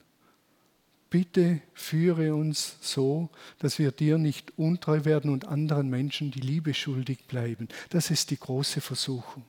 bitte 1.10 1.62
führe 1.74 2.36
uns 2.36 2.78
so, 2.82 3.30
dass 3.60 3.80
wir 3.80 3.92
dir 3.92 4.18
nicht 4.18 4.58
untreu 4.58 5.06
werden 5.06 5.32
und 5.32 5.46
anderen 5.46 5.90
Menschen 5.90 6.32
die 6.32 6.42
Liebe 6.42 6.74
schuldig 6.74 7.28
bleiben. 7.28 7.68
Das 7.90 8.12
ist 8.12 8.32
die 8.32 8.40
große 8.40 8.82
Versuchung 8.82 9.44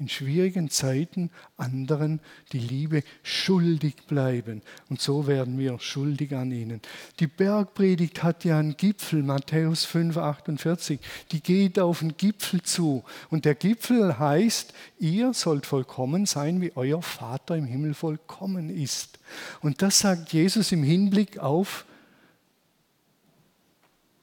in 0.00 0.08
schwierigen 0.08 0.70
Zeiten 0.70 1.30
anderen 1.56 2.20
die 2.52 2.58
Liebe 2.58 3.04
schuldig 3.22 3.94
bleiben. 4.08 4.60
Und 4.90 5.00
so 5.00 5.28
werden 5.28 5.56
wir 5.56 5.78
schuldig 5.78 6.34
an 6.34 6.50
ihnen. 6.50 6.80
Die 7.20 7.28
Bergpredigt 7.28 8.24
hat 8.24 8.44
ja 8.44 8.58
einen 8.58 8.76
Gipfel, 8.76 9.22
Matthäus 9.22 9.84
5, 9.84 10.16
48. 10.16 10.98
Die 11.30 11.40
geht 11.40 11.78
auf 11.78 12.00
den 12.00 12.16
Gipfel 12.16 12.62
zu. 12.62 13.04
Und 13.30 13.44
der 13.44 13.54
Gipfel 13.54 14.18
heißt, 14.18 14.74
ihr 14.98 15.32
sollt 15.32 15.64
vollkommen 15.64 16.26
sein, 16.26 16.60
wie 16.60 16.72
euer 16.74 17.00
Vater 17.00 17.56
im 17.56 17.66
Himmel 17.66 17.94
vollkommen 17.94 18.70
ist. 18.70 19.20
Und 19.60 19.80
das 19.80 20.00
sagt 20.00 20.32
Jesus 20.32 20.72
im 20.72 20.82
Hinblick 20.82 21.38
auf 21.38 21.84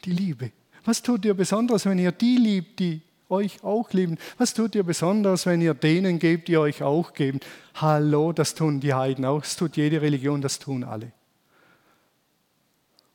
die 0.04 0.12
Liebe. 0.12 0.52
Was 0.84 1.02
tut 1.02 1.24
ihr 1.24 1.34
besonders, 1.34 1.86
wenn 1.86 2.00
ihr 2.00 2.12
die 2.12 2.38
liebt, 2.38 2.80
die 2.80 3.02
euch 3.32 3.64
auch 3.64 3.92
lieben. 3.92 4.18
Was 4.38 4.54
tut 4.54 4.76
ihr 4.76 4.84
besonders, 4.84 5.46
wenn 5.46 5.62
ihr 5.62 5.74
denen 5.74 6.20
gebt, 6.20 6.48
die 6.48 6.58
euch 6.58 6.84
auch 6.84 7.14
geben? 7.14 7.40
Hallo, 7.76 8.34
das 8.34 8.54
tun 8.56 8.80
die 8.80 8.94
Heiden 8.94 9.26
auch, 9.26 9.42
das 9.42 9.56
tut 9.56 9.78
jede 9.78 10.02
Religion, 10.02 10.42
das 10.42 10.60
tun 10.60 10.84
alle. 10.84 11.12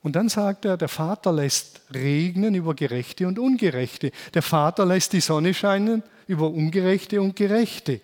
Und 0.03 0.15
dann 0.15 0.29
sagt 0.29 0.65
er, 0.65 0.77
der 0.77 0.89
Vater 0.89 1.33
lässt 1.33 1.81
regnen 1.93 2.55
über 2.55 2.75
Gerechte 2.75 3.27
und 3.27 3.41
Ungerechte. 3.41 4.13
Der 4.35 4.43
Vater 4.43 4.87
lässt 4.87 5.13
die 5.13 5.21
Sonne 5.21 5.53
scheinen 5.53 6.05
über 6.29 6.49
Ungerechte 6.49 7.21
und 7.21 7.35
Gerechte. 7.35 8.01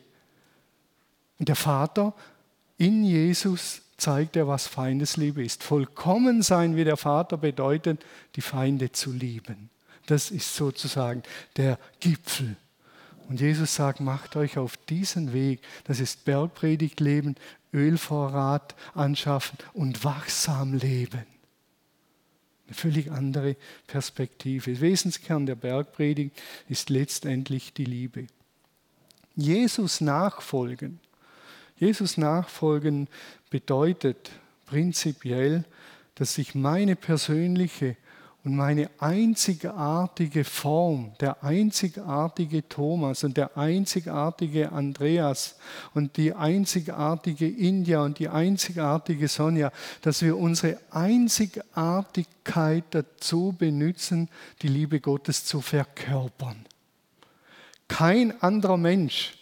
Und 1.39 1.49
der 1.49 1.57
Vater 1.57 2.13
in 2.77 3.05
Jesus 3.05 3.83
zeigt 3.97 4.35
er, 4.35 4.49
was 4.49 4.67
Feindesliebe 4.67 5.45
ist. 5.45 5.63
Vollkommen 5.63 6.43
sein 6.43 6.75
wie 6.75 6.83
der 6.83 6.97
Vater 6.97 7.37
bedeutet, 7.37 8.05
die 8.35 8.41
Feinde 8.41 8.91
zu 8.91 9.13
lieben. 9.13 9.71
Das 10.07 10.31
ist 10.31 10.55
sozusagen 10.55 11.23
der 11.57 11.79
Gipfel. 12.01 12.57
Und 13.29 13.41
Jesus 13.41 13.75
sagt, 13.75 14.01
macht 14.01 14.37
euch 14.37 14.59
auf 14.59 14.77
diesen 14.77 15.33
Weg. 15.33 15.61
Das 15.85 16.01
ist 16.01 16.25
Bergpredigt 16.25 17.01
leben, 17.01 17.37
Ölvorrat 17.73 18.75
anschaffen 18.95 19.59
und 19.73 20.05
wachsam 20.05 20.75
leben. 20.75 21.25
Eine 22.67 22.75
völlig 22.75 23.11
andere 23.11 23.57
Perspektive. 23.87 24.81
Wesenskern 24.81 25.47
der 25.47 25.55
Bergpredigt 25.55 26.41
ist 26.69 26.91
letztendlich 26.91 27.73
die 27.73 27.85
Liebe. 27.85 28.27
Jesus 29.35 30.01
nachfolgen. 30.01 31.01
Jesus 31.77 32.17
nachfolgen 32.17 33.09
bedeutet 33.51 34.31
prinzipiell, 34.67 35.65
dass 36.15 36.35
sich 36.35 36.55
meine 36.55 36.97
persönliche 36.97 37.97
und 38.45 38.57
meine 38.57 38.91
einzigartige 38.99 40.43
Form, 40.43 41.13
der 41.21 41.45
einzigartige 41.45 42.69
Thomas 42.69 43.23
und 43.23 43.37
der 43.37 43.57
einzigartige 43.57 44.73
Andreas 44.73 45.57
und 45.95 46.17
die 46.17 46.35
einzigartige 46.35 47.49
India 47.49 48.03
und 48.03 48.19
die 48.19 48.29
einzigartige 48.29 49.29
Sonja, 49.29 49.71
dass 50.01 50.23
wir 50.23 50.37
unsere 50.37 50.79
Einzigartigkeit 50.91 52.85
dazu 52.91 53.55
benutzen, 53.57 54.29
die 54.63 54.69
Liebe 54.69 54.99
Gottes 54.99 55.45
zu 55.45 55.61
verkörpern. 55.61 56.67
Kein 57.87 58.43
anderer 58.43 58.77
Mensch 58.77 59.35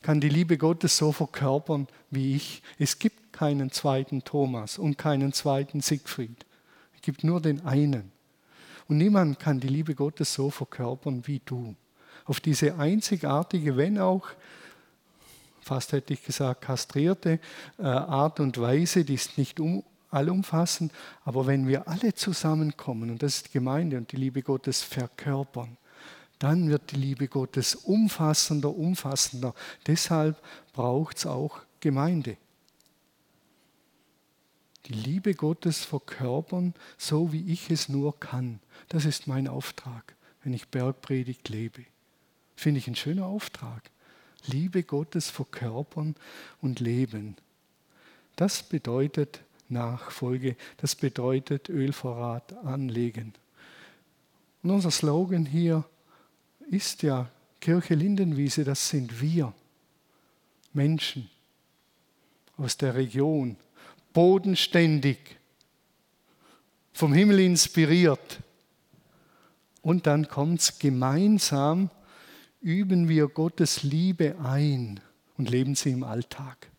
kann 0.00 0.18
die 0.18 0.30
Liebe 0.30 0.56
Gottes 0.56 0.96
so 0.96 1.12
verkörpern 1.12 1.88
wie 2.10 2.36
ich. 2.36 2.62
Es 2.78 2.98
gibt 2.98 3.34
keinen 3.34 3.70
zweiten 3.70 4.24
Thomas 4.24 4.78
und 4.78 4.96
keinen 4.96 5.34
zweiten 5.34 5.82
Siegfried. 5.82 6.46
Es 6.94 7.02
gibt 7.02 7.22
nur 7.22 7.42
den 7.42 7.66
einen. 7.66 8.15
Und 8.88 8.98
niemand 8.98 9.38
kann 9.38 9.60
die 9.60 9.68
Liebe 9.68 9.94
Gottes 9.94 10.34
so 10.34 10.50
verkörpern 10.50 11.26
wie 11.26 11.40
du. 11.44 11.74
Auf 12.24 12.40
diese 12.40 12.78
einzigartige, 12.78 13.76
wenn 13.76 13.98
auch, 13.98 14.28
fast 15.60 15.92
hätte 15.92 16.12
ich 16.12 16.24
gesagt, 16.24 16.62
kastrierte 16.62 17.40
äh, 17.78 17.82
Art 17.82 18.40
und 18.40 18.58
Weise, 18.58 19.04
die 19.04 19.14
ist 19.14 19.38
nicht 19.38 19.60
um, 19.60 19.84
allumfassend, 20.10 20.92
aber 21.24 21.46
wenn 21.46 21.66
wir 21.66 21.88
alle 21.88 22.14
zusammenkommen, 22.14 23.10
und 23.10 23.22
das 23.22 23.36
ist 23.36 23.48
die 23.48 23.52
Gemeinde 23.52 23.96
und 23.96 24.10
die 24.12 24.16
Liebe 24.16 24.42
Gottes 24.42 24.82
verkörpern, 24.82 25.76
dann 26.38 26.68
wird 26.68 26.92
die 26.92 26.96
Liebe 26.96 27.28
Gottes 27.28 27.74
umfassender, 27.74 28.74
umfassender. 28.74 29.54
Deshalb 29.86 30.36
braucht 30.72 31.18
es 31.18 31.26
auch 31.26 31.60
Gemeinde 31.80 32.36
die 34.88 34.92
Liebe 34.92 35.34
Gottes 35.34 35.84
verkörpern, 35.84 36.74
so 36.96 37.32
wie 37.32 37.52
ich 37.52 37.70
es 37.70 37.88
nur 37.88 38.18
kann. 38.18 38.60
Das 38.88 39.04
ist 39.04 39.26
mein 39.26 39.48
Auftrag, 39.48 40.14
wenn 40.42 40.54
ich 40.54 40.68
Bergpredigt 40.68 41.48
lebe. 41.48 41.84
Finde 42.54 42.78
ich 42.78 42.86
ein 42.88 42.96
schöner 42.96 43.26
Auftrag. 43.26 43.90
Liebe 44.46 44.82
Gottes 44.82 45.30
verkörpern 45.30 46.14
und 46.60 46.80
leben. 46.80 47.36
Das 48.36 48.62
bedeutet 48.62 49.40
Nachfolge, 49.68 50.56
das 50.76 50.94
bedeutet 50.94 51.68
Ölvorrat 51.68 52.52
anlegen. 52.64 53.32
Und 54.62 54.70
unser 54.70 54.90
Slogan 54.90 55.46
hier 55.46 55.84
ist 56.70 57.02
ja 57.02 57.28
Kirche 57.60 57.94
Lindenwiese, 57.94 58.64
das 58.64 58.88
sind 58.88 59.20
wir, 59.20 59.52
Menschen 60.72 61.28
aus 62.56 62.76
der 62.76 62.94
Region, 62.94 63.56
bodenständig, 64.16 65.18
vom 66.94 67.12
Himmel 67.12 67.40
inspiriert. 67.40 68.40
Und 69.82 70.06
dann 70.06 70.26
kommt 70.26 70.60
es 70.60 70.78
gemeinsam, 70.78 71.90
üben 72.62 73.10
wir 73.10 73.28
Gottes 73.28 73.82
Liebe 73.82 74.36
ein 74.42 75.00
und 75.36 75.50
leben 75.50 75.74
sie 75.74 75.90
im 75.90 76.02
Alltag. 76.02 76.70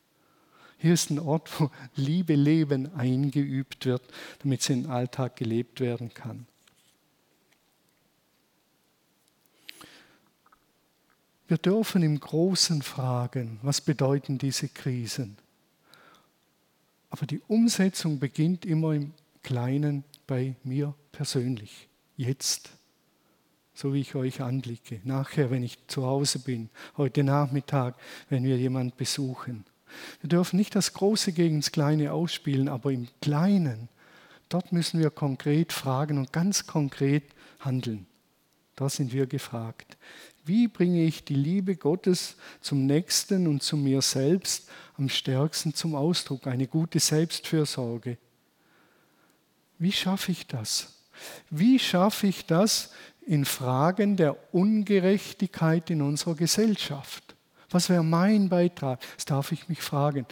Hier 0.79 0.95
ist 0.95 1.11
ein 1.11 1.19
Ort, 1.19 1.47
wo 1.61 1.69
Liebe 1.95 2.33
Leben 2.33 2.95
eingeübt 2.95 3.85
wird, 3.85 4.01
damit 4.39 4.63
sie 4.63 4.73
im 4.73 4.89
Alltag 4.89 5.35
gelebt 5.35 5.79
werden 5.79 6.11
kann. 6.15 6.47
Wir 11.47 11.59
dürfen 11.59 12.01
im 12.01 12.19
Großen 12.19 12.81
fragen, 12.81 13.59
was 13.61 13.79
bedeuten 13.79 14.39
diese 14.39 14.69
Krisen? 14.69 15.37
Aber 17.17 17.25
die 17.25 17.41
Umsetzung 17.47 18.19
beginnt 18.19 18.63
immer 18.63 18.93
im 18.93 19.11
Kleinen 19.41 20.03
bei 20.27 20.55
mir 20.63 20.93
persönlich. 21.11 21.87
Jetzt, 22.15 22.69
so 23.73 23.91
wie 23.91 24.01
ich 24.01 24.13
euch 24.13 24.41
anblicke. 24.41 25.01
Nachher, 25.03 25.49
wenn 25.49 25.63
ich 25.63 25.79
zu 25.87 26.05
Hause 26.05 26.37
bin. 26.37 26.69
Heute 26.95 27.23
Nachmittag, 27.23 27.95
wenn 28.29 28.43
wir 28.43 28.57
jemanden 28.57 28.95
besuchen. 28.95 29.65
Wir 30.21 30.29
dürfen 30.29 30.57
nicht 30.57 30.75
das 30.75 30.93
Große 30.93 31.31
gegen 31.31 31.61
das 31.61 31.71
Kleine 31.71 32.13
ausspielen, 32.13 32.69
aber 32.69 32.91
im 32.91 33.07
Kleinen, 33.19 33.89
dort 34.47 34.71
müssen 34.71 34.99
wir 34.99 35.09
konkret 35.09 35.73
fragen 35.73 36.19
und 36.19 36.31
ganz 36.31 36.67
konkret 36.67 37.23
handeln. 37.61 38.05
Da 38.75 38.89
sind 38.89 39.11
wir 39.11 39.25
gefragt. 39.25 39.97
Wie 40.47 40.69
bringe 40.69 41.03
ich 41.03 41.25
die 41.25 41.35
Liebe 41.35 41.75
Gottes 41.75 42.37
zum 42.61 42.85
Nächsten 42.85 43.47
und 43.47 43.61
zu 43.61 43.75
mir 43.75 44.01
selbst 44.01 44.69
am 44.97 45.09
stärksten 45.09 45.73
zum 45.73 45.93
Ausdruck? 45.93 46.47
Eine 46.47 46.67
gute 46.67 47.01
Selbstfürsorge. 47.01 48.17
Wie 49.77 49.91
schaffe 49.91 50.31
ich 50.31 50.47
das? 50.47 51.03
Wie 51.49 51.79
schaffe 51.79 52.27
ich 52.27 52.45
das 52.45 52.91
in 53.25 53.43
Fragen 53.43 54.15
der 54.15 54.37
Ungerechtigkeit 54.53 55.89
in 55.89 56.01
unserer 56.01 56.35
Gesellschaft? 56.35 57.35
Was 57.69 57.89
wäre 57.89 58.03
mein 58.03 58.47
Beitrag? 58.47 59.01
Das 59.15 59.25
darf 59.25 59.51
ich 59.51 59.67
mich 59.67 59.81
fragen. 59.81 60.25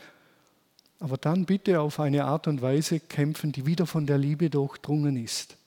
Aber 1.00 1.18
dann 1.18 1.46
bitte 1.46 1.82
auf 1.82 2.00
eine 2.00 2.24
Art 2.24 2.48
und 2.48 2.62
Weise 2.62 3.02
kämpfen, 3.02 3.52
die 3.52 3.66
wieder 3.66 3.86
von 3.86 4.08
der 4.08 4.18
Liebe 4.18 4.50
durchdrungen 4.50 5.18
ist. 5.18 5.58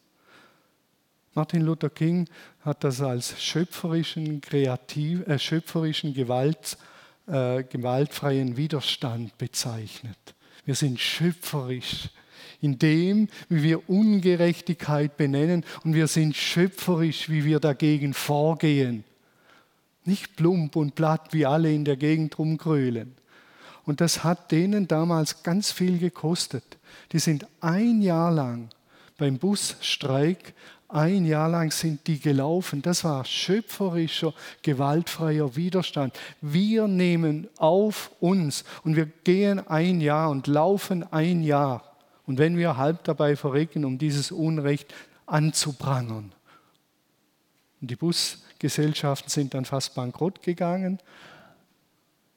Martin 1.38 1.62
Luther 1.62 1.90
King 1.90 2.29
hat 2.62 2.83
das 2.83 3.01
als 3.01 3.40
schöpferischen, 3.40 4.40
kreativ, 4.40 5.24
äh, 5.29 5.38
schöpferischen 5.38 6.12
Gewalt, 6.12 6.77
äh, 7.29 7.62
gewaltfreien 7.62 8.57
Widerstand 8.57 9.38
bezeichnet. 9.38 10.18
Wir 10.64 10.74
sind 10.74 10.98
schöpferisch 10.98 12.09
in 12.61 12.81
dem, 12.81 13.29
wie 13.48 13.62
wir 13.62 13.88
Ungerechtigkeit 13.88 15.16
benennen 15.16 15.64
und 15.85 15.94
wir 15.94 16.09
sind 16.09 16.35
schöpferisch, 16.35 17.29
wie 17.29 17.44
wir 17.44 17.61
dagegen 17.61 18.14
vorgehen. 18.14 19.05
Nicht 20.05 20.35
plump 20.35 20.74
und 20.74 20.96
platt, 20.96 21.29
wie 21.31 21.46
alle 21.46 21.72
in 21.72 21.85
der 21.85 21.96
Gegend 21.96 22.37
rumgrölen. 22.37 23.14
Und 23.85 24.01
das 24.01 24.24
hat 24.24 24.51
denen 24.51 24.88
damals 24.88 25.44
ganz 25.44 25.70
viel 25.70 25.98
gekostet. 25.98 26.79
Die 27.12 27.20
sind 27.20 27.46
ein 27.61 28.03
Jahr 28.03 28.33
lang 28.33 28.70
beim 29.18 29.38
Busstreik 29.38 30.55
Ein 30.88 31.27
Jahr 31.27 31.51
lang 31.51 31.70
sind 31.70 32.07
die 32.07 32.18
gelaufen. 32.18 32.81
Das 32.81 33.05
war 33.05 33.24
schöpferischer, 33.27 34.33
gewaltfreier 34.62 35.55
Widerstand. 35.55 36.18
Wir 36.40 36.88
nehmen 36.88 37.46
auf 37.59 38.11
uns 38.20 38.64
und 38.85 38.96
wir 38.96 39.05
gehen 39.05 39.66
ein 39.68 40.01
Jahr 40.01 40.31
und 40.31 40.46
laufen 40.46 41.05
ein 41.12 41.42
Jahr. 41.42 41.85
Und 42.27 42.38
wenn 42.38 42.57
wir 42.57 42.79
halb 42.79 43.05
dabei 43.05 43.37
verrecken, 43.37 43.85
um 43.85 43.98
dieses 43.98 44.33
Unrecht 44.33 44.94
anzuprangern. 45.27 46.33
Und 47.81 47.90
die 47.90 47.96
Busgesellschaften 47.96 49.29
sind 49.29 49.53
dann 49.53 49.66
fast 49.66 49.94
bankrott 49.94 50.42
gegangen. 50.42 50.98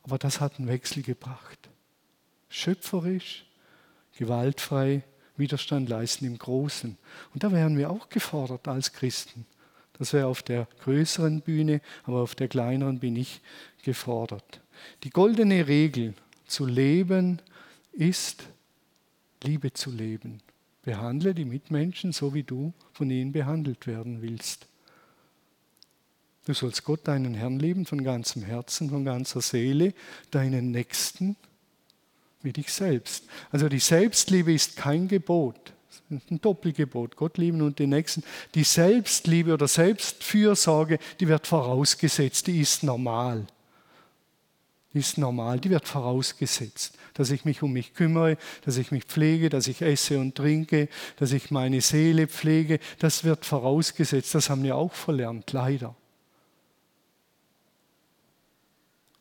Aber 0.04 0.18
das 0.18 0.42
hat 0.42 0.60
einen 0.60 0.68
Wechsel 0.68 1.04
gebracht. 1.04 1.70
Schöpferisch, 2.50 3.46
gewaltfrei, 4.18 5.04
Widerstand 5.38 5.90
leisten 5.90 6.26
im 6.26 6.38
Großen. 6.38 6.98
Und 7.34 7.44
da 7.44 7.52
wären 7.52 7.78
wir 7.78 7.90
auch 7.90 8.10
gefordert 8.10 8.68
als 8.68 8.94
Christen. 8.94 9.46
Das 9.98 10.14
wäre 10.14 10.28
auf 10.28 10.42
der 10.42 10.68
größeren 10.84 11.42
Bühne, 11.42 11.82
aber 12.04 12.22
auf 12.22 12.36
der 12.36 12.48
kleineren 12.48 13.00
bin 13.00 13.16
ich 13.16 13.42
gefordert. 13.84 14.62
Die 15.04 15.10
goldene 15.10 15.68
Regel 15.68 16.14
zu 16.48 16.66
leben 16.66 17.40
ist, 17.92 18.44
Liebe 19.44 19.74
zu 19.74 19.92
leben. 19.92 20.42
Behandle 20.84 21.34
die 21.34 21.46
Mitmenschen 21.46 22.12
so, 22.12 22.34
wie 22.34 22.44
du 22.44 22.74
von 22.94 23.10
ihnen 23.12 23.32
behandelt 23.32 23.86
werden 23.86 24.22
willst. 24.22 24.68
Du 26.46 26.54
sollst 26.54 26.84
Gott, 26.84 27.08
deinen 27.08 27.36
Herrn 27.36 27.60
lieben 27.60 27.86
von 27.86 28.04
ganzem 28.04 28.42
Herzen, 28.42 28.90
von 28.90 29.06
ganzer 29.06 29.42
Seele, 29.42 29.94
deinen 30.32 30.72
Nächsten 30.72 31.36
wie 32.44 32.54
dich 32.54 32.72
selbst. 32.72 33.26
Also 33.52 33.70
die 33.70 33.80
Selbstliebe 33.80 34.54
ist 34.54 34.76
kein 34.76 35.08
Gebot, 35.08 35.74
ein 36.10 36.42
Doppelgebot, 36.42 37.16
Gott 37.16 37.38
lieben 37.38 37.62
und 37.62 37.80
den 37.80 37.90
Nächsten. 37.92 38.24
Die 38.56 38.64
Selbstliebe 38.64 39.54
oder 39.54 39.68
Selbstfürsorge, 39.68 41.00
die 41.20 41.28
wird 41.28 41.48
vorausgesetzt, 41.48 42.48
die 42.48 42.60
ist 42.60 42.84
normal. 42.84 43.46
Die 44.94 45.00
ist 45.00 45.18
normal, 45.18 45.60
die 45.60 45.70
wird 45.70 45.88
vorausgesetzt, 45.88 46.98
dass 47.14 47.32
ich 47.32 47.46
mich 47.46 47.64
um 47.64 47.72
mich 47.72 47.94
kümmere, 47.94 48.38
dass 48.66 48.76
ich 48.76 48.92
mich 48.92 49.06
pflege, 49.06 49.50
dass 49.50 49.68
ich 49.68 49.82
esse 49.82 50.20
und 50.20 50.36
trinke, 50.36 50.90
dass 51.16 51.32
ich 51.32 51.50
meine 51.50 51.80
Seele 51.80 52.28
pflege. 52.28 52.80
Das 53.00 53.24
wird 53.24 53.46
vorausgesetzt, 53.46 54.36
das 54.36 54.50
haben 54.50 54.64
wir 54.64 54.76
auch 54.76 54.92
verlernt, 54.92 55.54
leider. 55.54 55.96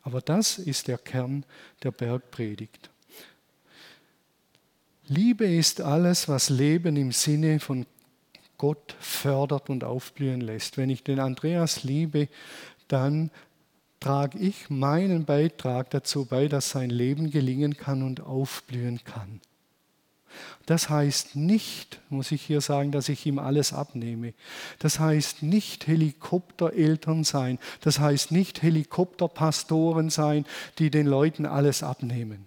Aber 0.02 0.20
das 0.20 0.59
ist 0.59 0.88
der 0.88 0.98
Kern 0.98 1.44
der 1.83 1.92
Bergpredigt. 1.92 2.90
Liebe 5.12 5.44
ist 5.44 5.81
alles, 5.81 6.29
was 6.29 6.51
Leben 6.51 6.94
im 6.94 7.11
Sinne 7.11 7.59
von 7.59 7.85
Gott 8.59 8.94
fördert 9.01 9.68
und 9.68 9.83
aufblühen 9.83 10.40
lässt. 10.40 10.77
Wenn 10.77 10.88
ich 10.88 11.03
den 11.03 11.18
Andreas 11.18 11.83
liebe, 11.83 12.29
dann 12.87 13.33
trage 13.99 14.38
ich 14.38 14.70
meinen 14.70 15.25
Beitrag 15.25 15.90
dazu 15.90 16.27
bei, 16.27 16.46
dass 16.46 16.70
sein 16.70 16.90
Leben 16.90 17.33
gelingen 17.33 17.77
kann 17.77 18.05
und 18.05 18.20
aufblühen 18.20 19.03
kann. 19.03 19.40
Das 20.66 20.88
heißt 20.88 21.35
nicht, 21.35 22.01
muss 22.09 22.31
ich 22.31 22.42
hier 22.42 22.61
sagen, 22.61 22.92
dass 22.92 23.09
ich 23.09 23.27
ihm 23.27 23.40
alles 23.40 23.73
abnehme. 23.73 24.33
Das 24.79 25.01
heißt 25.01 25.42
nicht 25.42 25.88
Helikoptereltern 25.88 27.25
sein. 27.25 27.59
Das 27.81 27.99
heißt 27.99 28.31
nicht 28.31 28.62
Helikopterpastoren 28.62 30.09
sein, 30.09 30.46
die 30.79 30.88
den 30.88 31.09
Leuten 31.09 31.46
alles 31.46 31.83
abnehmen. 31.83 32.46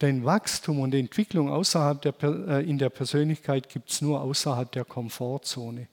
Denn 0.00 0.24
Wachstum 0.24 0.80
und 0.80 0.94
Entwicklung 0.94 1.50
außerhalb 1.50 2.02
der, 2.02 2.14
äh, 2.22 2.68
in 2.68 2.78
der 2.78 2.90
Persönlichkeit 2.90 3.68
gibt 3.68 3.90
es 3.90 4.02
nur 4.02 4.20
außerhalb 4.20 4.70
der 4.70 4.84
Komfortzone. 4.84 5.88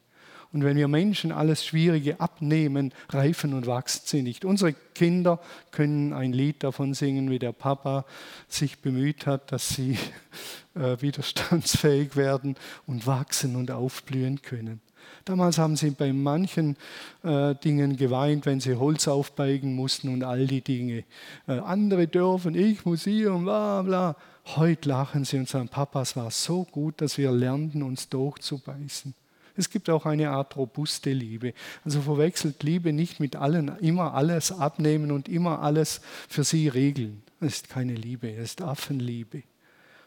Und 0.54 0.64
wenn 0.64 0.78
wir 0.78 0.88
Menschen 0.88 1.32
alles 1.32 1.66
Schwierige 1.66 2.20
abnehmen, 2.20 2.94
reifen 3.10 3.56
und 3.56 3.66
wachsen 3.66 4.04
sie 4.06 4.22
nicht. 4.22 4.46
Unsere 4.46 4.74
Kinder 4.94 5.40
können 5.72 6.14
ein 6.14 6.32
Lied 6.32 6.64
davon 6.64 6.94
singen, 6.94 7.32
wie 7.32 7.40
der 7.40 7.54
Papa 7.54 8.06
sich 8.48 8.80
bemüht 8.80 9.26
hat, 9.26 9.52
dass 9.52 9.70
sie 9.70 9.98
äh, 10.76 11.02
widerstandsfähig 11.02 12.16
werden 12.16 12.56
und 12.86 13.08
wachsen 13.08 13.56
und 13.56 13.72
aufblühen 13.72 14.44
können. 14.44 14.80
Damals 15.26 15.58
haben 15.58 15.76
sie 15.76 15.92
bei 15.92 16.12
manchen 16.12 16.76
äh, 17.24 17.56
Dingen 17.56 17.96
geweint, 17.96 18.46
wenn 18.46 18.60
sie 18.60 18.76
Holz 18.76 19.08
aufbeigen 19.08 19.76
mussten 19.76 20.10
und 20.10 20.24
all 20.24 20.48
die 20.48 20.62
Dinge. 20.62 21.04
Äh, 21.48 21.60
andere 21.60 22.08
dürfen, 22.08 22.56
ich 22.56 22.86
muss 22.86 23.04
hier 23.04 23.34
und 23.34 23.44
bla 23.44 23.82
bla. 23.82 24.16
Heute 24.56 24.90
lachen 24.90 25.24
sie 25.24 25.38
und 25.38 25.48
sagen, 25.48 25.70
Papa, 25.70 26.02
es 26.02 26.16
war 26.16 26.30
so 26.30 26.66
gut, 26.66 27.00
dass 27.02 27.18
wir 27.18 27.32
lernten, 27.32 27.82
uns 27.84 28.10
durchzubeißen. 28.10 29.14
Es 29.56 29.70
gibt 29.70 29.90
auch 29.90 30.06
eine 30.06 30.32
Art 30.32 30.58
robuste 30.58 31.12
Liebe. 31.12 31.54
Also 31.86 32.02
verwechselt 32.02 32.64
Liebe 32.64 32.92
nicht 32.92 33.20
mit 33.20 33.36
allen, 33.36 33.78
immer 33.80 34.14
alles 34.14 34.52
abnehmen 34.52 35.12
und 35.12 35.30
immer 35.30 35.62
alles 35.62 36.02
für 36.28 36.44
sie 36.44 36.68
regeln. 36.68 37.22
Das 37.40 37.54
ist 37.54 37.70
keine 37.70 37.94
Liebe, 37.94 38.34
das 38.34 38.46
ist 38.46 38.62
Affenliebe. 38.62 39.44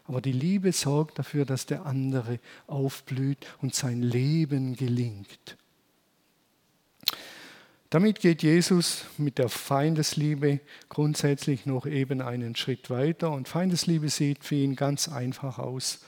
Aber 0.08 0.20
die 0.20 0.32
Liebe 0.32 0.72
sorgt 0.72 1.18
dafür, 1.18 1.44
dass 1.44 1.66
der 1.66 1.86
andere 1.86 2.38
aufblüht 2.66 3.46
und 3.60 3.74
sein 3.74 4.02
Leben 4.02 4.76
gelingt. 4.76 5.56
Damit 7.90 8.20
geht 8.20 8.42
Jesus 8.42 9.04
mit 9.16 9.38
der 9.38 9.48
Feindesliebe 9.48 10.60
grundsätzlich 10.88 11.66
noch 11.66 11.86
eben 11.86 12.20
einen 12.20 12.56
Schritt 12.56 12.90
weiter. 12.90 13.30
Und 13.30 13.48
Feindesliebe 13.48 14.08
sieht 14.08 14.44
für 14.44 14.56
ihn 14.56 14.76
ganz 14.76 15.08
einfach 15.08 15.58
aus. 15.58 16.00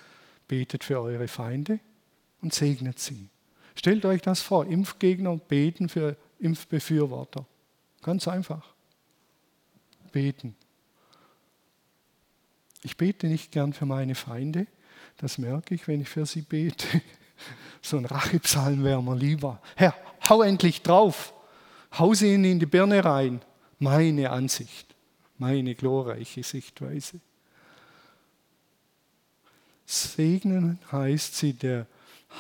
Betet 0.49 0.85
für 0.85 1.01
eure 1.01 1.29
Feinde 1.29 1.79
und 2.43 2.53
segnet 2.53 2.99
sie. 2.99 3.29
Stellt 3.75 4.05
euch 4.05 4.23
das 4.23 4.41
vor, 4.41 4.67
Impfgegner 4.67 5.37
beten 5.37 5.89
für 5.89 6.17
Impfbefürworter. 6.41 7.47
Ganz 8.03 8.27
einfach. 8.27 8.75
Beten. 10.11 10.57
Ich 12.83 12.97
bete 12.97 13.27
nicht 13.27 13.53
gern 13.53 13.73
für 13.73 13.87
meine 13.87 14.15
Feinde, 14.15 14.67
das 15.17 15.39
merke 15.39 15.75
ich, 15.75 15.89
wenn 15.89 16.01
ich 16.01 16.09
für 16.09 16.27
sie 16.27 16.43
bete. 16.43 16.87
So 17.81 17.97
ein 17.97 18.07
Rachepsalm 18.07 18.83
wäre 18.83 19.01
mir 19.01 19.15
lieber. 19.15 19.63
Herr, 19.77 19.95
hau 20.29 20.43
endlich 20.43 20.83
drauf, 20.83 21.33
hau 21.97 22.13
sie 22.13 22.35
ihnen 22.35 22.45
in 22.45 22.59
die 22.59 22.67
Birne 22.67 23.05
rein. 23.05 23.41
Meine 23.79 24.31
Ansicht, 24.31 24.97
meine 25.39 25.77
glorreiche 25.77 26.43
Sichtweise. 26.43 27.21
Segnen 29.87 30.81
heißt 30.91 31.37
sie 31.37 31.53
der 31.53 31.87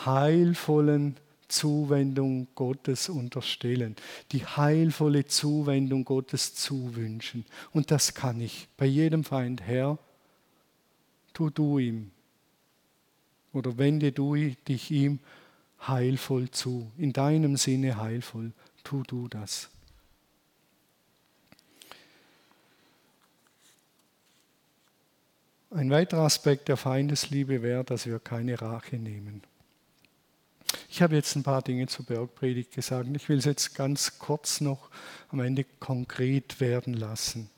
heilvollen 0.04 1.16
Zuwendung 1.46 2.48
Gottes 2.54 3.08
unterstellen, 3.08 3.96
die 4.32 4.44
heilvolle 4.44 5.24
Zuwendung 5.26 6.04
Gottes 6.04 6.54
zuwünschen. 6.56 7.46
Und 7.72 7.90
das 7.90 8.14
kann 8.14 8.40
ich 8.40 8.68
bei 8.76 8.86
jedem 8.86 9.22
Feind, 9.24 9.62
Herr, 9.62 9.98
tu 11.38 11.50
du 11.50 11.78
ihm 11.78 12.10
oder 13.52 13.78
wende 13.78 14.10
du 14.10 14.34
dich 14.34 14.90
ihm 14.90 15.20
heilvoll 15.86 16.50
zu, 16.50 16.90
in 16.98 17.12
deinem 17.12 17.56
Sinne 17.56 17.96
heilvoll, 17.96 18.50
tu 18.82 19.04
du 19.04 19.28
das. 19.28 19.68
Ein 25.70 25.90
weiterer 25.90 26.22
Aspekt 26.22 26.66
der 26.66 26.76
Feindesliebe 26.76 27.62
wäre, 27.62 27.84
dass 27.84 28.06
wir 28.06 28.18
keine 28.18 28.60
Rache 28.60 28.96
nehmen. 28.96 29.42
Ich 30.90 31.02
habe 31.02 31.14
jetzt 31.14 31.36
ein 31.36 31.44
paar 31.44 31.62
Dinge 31.62 31.86
zur 31.86 32.04
Bergpredigt 32.04 32.72
gesagt. 32.72 33.08
Ich 33.14 33.28
will 33.28 33.38
es 33.38 33.44
jetzt 33.44 33.76
ganz 33.76 34.18
kurz 34.18 34.60
noch 34.60 34.90
am 35.28 35.38
Ende 35.38 35.64
konkret 35.78 36.58
werden 36.58 36.94
lassen 36.94 37.48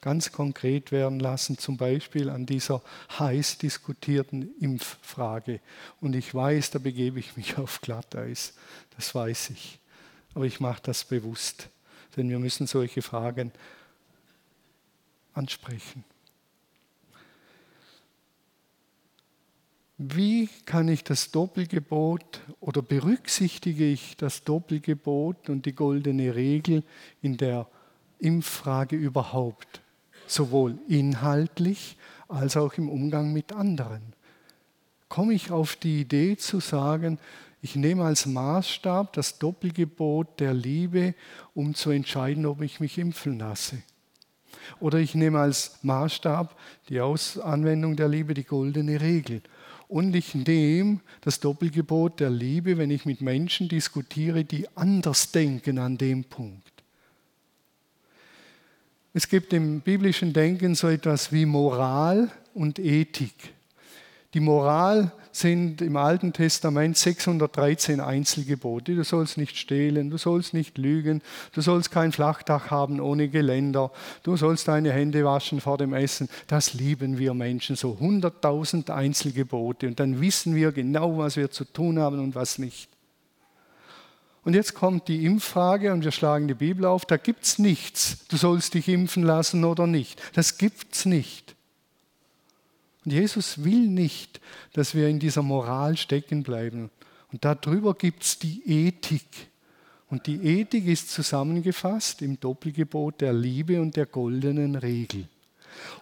ganz 0.00 0.32
konkret 0.32 0.92
werden 0.92 1.18
lassen, 1.18 1.58
zum 1.58 1.76
Beispiel 1.76 2.30
an 2.30 2.46
dieser 2.46 2.82
heiß 3.18 3.58
diskutierten 3.58 4.54
Impffrage. 4.60 5.60
Und 6.00 6.14
ich 6.14 6.34
weiß, 6.34 6.70
da 6.70 6.78
begebe 6.78 7.18
ich 7.18 7.36
mich 7.36 7.58
auf 7.58 7.80
Glatteis, 7.80 8.54
das 8.96 9.14
weiß 9.14 9.50
ich. 9.50 9.78
Aber 10.34 10.44
ich 10.44 10.60
mache 10.60 10.82
das 10.82 11.04
bewusst, 11.04 11.68
denn 12.16 12.28
wir 12.28 12.38
müssen 12.38 12.66
solche 12.66 13.02
Fragen 13.02 13.52
ansprechen. 15.32 16.04
Wie 19.98 20.48
kann 20.66 20.88
ich 20.88 21.04
das 21.04 21.30
Doppelgebot 21.30 22.42
oder 22.60 22.82
berücksichtige 22.82 23.86
ich 23.86 24.16
das 24.18 24.44
Doppelgebot 24.44 25.48
und 25.48 25.64
die 25.64 25.74
goldene 25.74 26.34
Regel 26.34 26.82
in 27.22 27.38
der 27.38 27.66
Impffrage 28.18 28.94
überhaupt? 28.96 29.75
Sowohl 30.26 30.78
inhaltlich 30.88 31.96
als 32.28 32.56
auch 32.56 32.74
im 32.74 32.88
Umgang 32.88 33.32
mit 33.32 33.52
anderen. 33.52 34.02
Komme 35.08 35.34
ich 35.34 35.50
auf 35.50 35.76
die 35.76 36.00
Idee 36.00 36.36
zu 36.36 36.60
sagen, 36.60 37.18
ich 37.62 37.76
nehme 37.76 38.04
als 38.04 38.26
Maßstab 38.26 39.12
das 39.12 39.38
Doppelgebot 39.38 40.40
der 40.40 40.54
Liebe, 40.54 41.14
um 41.54 41.74
zu 41.74 41.90
entscheiden, 41.90 42.46
ob 42.46 42.60
ich 42.60 42.80
mich 42.80 42.98
impfen 42.98 43.38
lasse. 43.38 43.82
Oder 44.80 44.98
ich 44.98 45.14
nehme 45.14 45.40
als 45.40 45.78
Maßstab 45.82 46.56
die 46.88 47.00
Anwendung 47.00 47.96
der 47.96 48.08
Liebe 48.08 48.34
die 48.34 48.44
goldene 48.44 49.00
Regel. 49.00 49.42
Und 49.88 50.14
ich 50.16 50.34
nehme 50.34 51.00
das 51.20 51.40
Doppelgebot 51.40 52.20
der 52.20 52.30
Liebe, 52.30 52.76
wenn 52.76 52.90
ich 52.90 53.06
mit 53.06 53.20
Menschen 53.20 53.68
diskutiere, 53.68 54.44
die 54.44 54.66
anders 54.76 55.30
denken 55.30 55.78
an 55.78 55.96
dem 55.96 56.24
Punkt. 56.24 56.65
Es 59.16 59.30
gibt 59.30 59.54
im 59.54 59.80
biblischen 59.80 60.34
Denken 60.34 60.74
so 60.74 60.88
etwas 60.88 61.32
wie 61.32 61.46
Moral 61.46 62.30
und 62.52 62.78
Ethik. 62.78 63.54
Die 64.34 64.40
Moral 64.40 65.10
sind 65.32 65.80
im 65.80 65.96
Alten 65.96 66.34
Testament 66.34 66.98
613 66.98 68.00
Einzelgebote. 68.00 68.94
Du 68.94 69.04
sollst 69.04 69.38
nicht 69.38 69.56
stehlen, 69.56 70.10
du 70.10 70.18
sollst 70.18 70.52
nicht 70.52 70.76
lügen, 70.76 71.22
du 71.54 71.62
sollst 71.62 71.90
kein 71.90 72.12
Flachdach 72.12 72.70
haben 72.70 73.00
ohne 73.00 73.30
Geländer, 73.30 73.90
du 74.22 74.36
sollst 74.36 74.68
deine 74.68 74.92
Hände 74.92 75.24
waschen 75.24 75.62
vor 75.62 75.78
dem 75.78 75.94
Essen. 75.94 76.28
Das 76.46 76.74
lieben 76.74 77.16
wir 77.16 77.32
Menschen, 77.32 77.74
so 77.74 77.96
100.000 77.98 78.90
Einzelgebote. 78.90 79.86
Und 79.86 79.98
dann 79.98 80.20
wissen 80.20 80.54
wir 80.54 80.72
genau, 80.72 81.16
was 81.16 81.38
wir 81.38 81.50
zu 81.50 81.64
tun 81.64 81.98
haben 81.98 82.18
und 82.18 82.34
was 82.34 82.58
nicht. 82.58 82.90
Und 84.46 84.54
jetzt 84.54 84.74
kommt 84.74 85.08
die 85.08 85.24
Impffrage 85.24 85.92
und 85.92 86.04
wir 86.04 86.12
schlagen 86.12 86.46
die 86.46 86.54
Bibel 86.54 86.84
auf. 86.84 87.04
Da 87.04 87.16
gibt 87.16 87.42
es 87.42 87.58
nichts. 87.58 88.24
Du 88.28 88.36
sollst 88.36 88.74
dich 88.74 88.86
impfen 88.86 89.24
lassen 89.24 89.64
oder 89.64 89.88
nicht. 89.88 90.22
Das 90.34 90.56
gibt 90.56 90.94
es 90.94 91.04
nicht. 91.04 91.56
Und 93.04 93.10
Jesus 93.10 93.64
will 93.64 93.88
nicht, 93.88 94.40
dass 94.72 94.94
wir 94.94 95.08
in 95.08 95.18
dieser 95.18 95.42
Moral 95.42 95.96
stecken 95.96 96.44
bleiben. 96.44 96.90
Und 97.32 97.44
darüber 97.44 97.94
gibt 97.94 98.22
es 98.22 98.38
die 98.38 98.62
Ethik. 98.86 99.26
Und 100.10 100.28
die 100.28 100.36
Ethik 100.36 100.86
ist 100.86 101.10
zusammengefasst 101.10 102.22
im 102.22 102.38
Doppelgebot 102.38 103.22
der 103.22 103.32
Liebe 103.32 103.80
und 103.80 103.96
der 103.96 104.06
goldenen 104.06 104.76
Regel. 104.76 105.26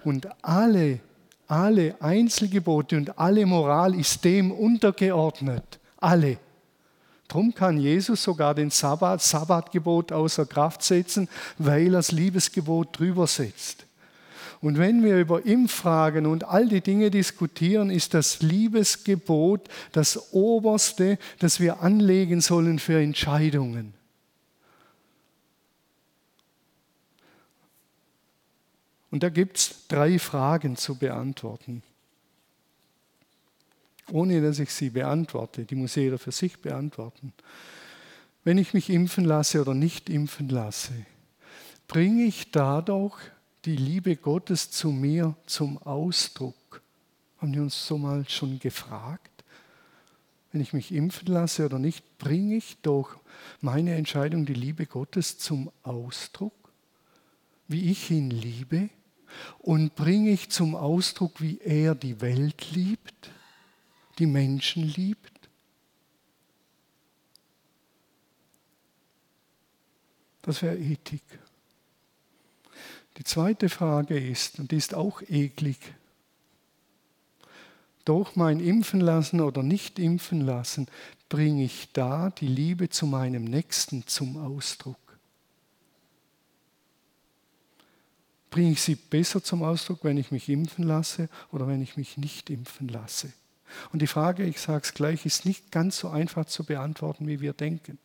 Und 0.04 0.28
alle, 0.44 1.00
alle 1.46 1.96
Einzelgebote 1.98 2.98
und 2.98 3.18
alle 3.18 3.46
Moral 3.46 3.94
ist 3.94 4.22
dem 4.22 4.52
untergeordnet. 4.52 5.80
Alle. 5.96 6.37
Darum 7.35 7.53
kann 7.53 7.79
Jesus 7.79 8.23
sogar 8.23 8.55
den 8.55 8.70
Sabbat, 8.70 9.20
Sabbatgebot 9.20 10.12
außer 10.12 10.47
Kraft 10.47 10.85
setzen, 10.85 11.29
weil 11.59 11.87
er 11.87 11.94
das 11.94 12.12
Liebesgebot 12.12 12.97
drüber 12.97 13.27
setzt. 13.27 13.87
Und 14.61 14.79
wenn 14.79 15.03
wir 15.03 15.18
über 15.18 15.44
Impffragen 15.44 16.27
und 16.27 16.44
all 16.44 16.68
die 16.68 16.81
Dinge 16.81 17.11
diskutieren, 17.11 17.90
ist 17.90 18.14
das 18.14 18.40
Liebesgebot 18.40 19.68
das 19.90 20.33
Oberste, 20.33 21.18
das 21.40 21.59
wir 21.59 21.81
anlegen 21.81 22.40
sollen 22.40 22.79
für 22.79 23.01
Entscheidungen. 23.01 23.94
Und 29.11 29.25
da 29.25 29.29
gibt 29.29 29.57
es 29.57 29.88
drei 29.88 30.20
Fragen 30.20 30.77
zu 30.77 30.94
beantworten. 30.94 31.83
Ohne 34.12 34.42
dass 34.42 34.58
ich 34.58 34.70
sie 34.70 34.90
beantworte, 34.90 35.64
die 35.64 35.74
muss 35.74 35.94
jeder 35.94 36.18
für 36.18 36.32
sich 36.32 36.60
beantworten. 36.60 37.32
Wenn 38.44 38.58
ich 38.58 38.74
mich 38.74 38.90
impfen 38.90 39.24
lasse 39.24 39.60
oder 39.60 39.74
nicht 39.74 40.10
impfen 40.10 40.48
lasse, 40.48 40.92
bringe 41.88 42.24
ich 42.24 42.50
dadurch 42.50 43.16
die 43.64 43.76
Liebe 43.76 44.16
Gottes 44.16 44.70
zu 44.70 44.90
mir 44.90 45.34
zum 45.46 45.78
Ausdruck? 45.78 46.82
Haben 47.38 47.54
wir 47.54 47.62
uns 47.62 47.86
so 47.86 47.96
mal 47.96 48.28
schon 48.28 48.58
gefragt? 48.58 49.30
Wenn 50.52 50.60
ich 50.60 50.72
mich 50.72 50.92
impfen 50.92 51.28
lasse 51.28 51.64
oder 51.64 51.78
nicht, 51.78 52.18
bringe 52.18 52.56
ich 52.56 52.76
durch 52.82 53.16
meine 53.60 53.94
Entscheidung 53.94 54.44
die 54.44 54.54
Liebe 54.54 54.86
Gottes 54.86 55.38
zum 55.38 55.70
Ausdruck, 55.82 56.52
wie 57.66 57.90
ich 57.90 58.10
ihn 58.10 58.30
liebe? 58.30 58.90
Und 59.58 59.96
bringe 59.96 60.30
ich 60.30 60.50
zum 60.50 60.76
Ausdruck, 60.76 61.40
wie 61.40 61.58
er 61.58 61.94
die 61.96 62.20
Welt 62.20 62.70
liebt, 62.70 63.30
die 64.18 64.27
Menschen 64.27 64.83
liebt? 64.85 65.48
Das 70.42 70.62
wäre 70.62 70.77
Ethik. 70.77 71.22
Die 73.16 73.24
zweite 73.24 73.68
Frage 73.68 74.18
ist, 74.18 74.59
und 74.59 74.72
die 74.72 74.77
ist 74.77 74.94
auch 74.94 75.22
eklig, 75.22 75.79
durch 78.05 78.37
mein 78.37 78.61
Impfen 78.61 79.00
lassen 79.00 79.40
oder 79.40 79.62
nicht 79.62 79.98
impfen 79.98 80.42
lassen, 80.42 80.88
bringe 81.29 81.64
ich 81.64 81.90
da 81.92 82.31
die 82.31 82.48
Liebe 82.48 82.90
zu 82.90 83.07
meinem 83.07 83.44
Nächsten 83.44 84.07
zum 84.07 84.37
Ausdruck? 84.37 84.98
Bringe 88.50 88.72
ich 88.72 88.83
sie 88.83 88.94
besser 88.94 89.42
zum 89.42 89.62
Ausdruck, 89.62 90.05
wenn 90.05 90.18
ich 90.18 90.31
mich 90.31 90.48
impfen 90.48 90.85
lasse 90.85 91.29
oder 91.50 91.66
wenn 91.66 91.83
ich 91.83 91.96
mich 91.96 92.18
nicht 92.18 92.50
impfen 92.50 92.88
lasse? 92.88 93.33
Und 93.92 94.02
die 94.02 94.06
Frage, 94.06 94.44
ich 94.44 94.60
sage 94.60 94.82
es 94.84 94.94
gleich, 94.94 95.26
ist 95.26 95.46
nicht 95.46 95.70
ganz 95.70 95.98
so 95.98 96.08
einfach 96.08 96.46
zu 96.46 96.64
beantworten, 96.64 97.26
wie 97.26 97.40
wir 97.40 97.52
denken 97.52 97.98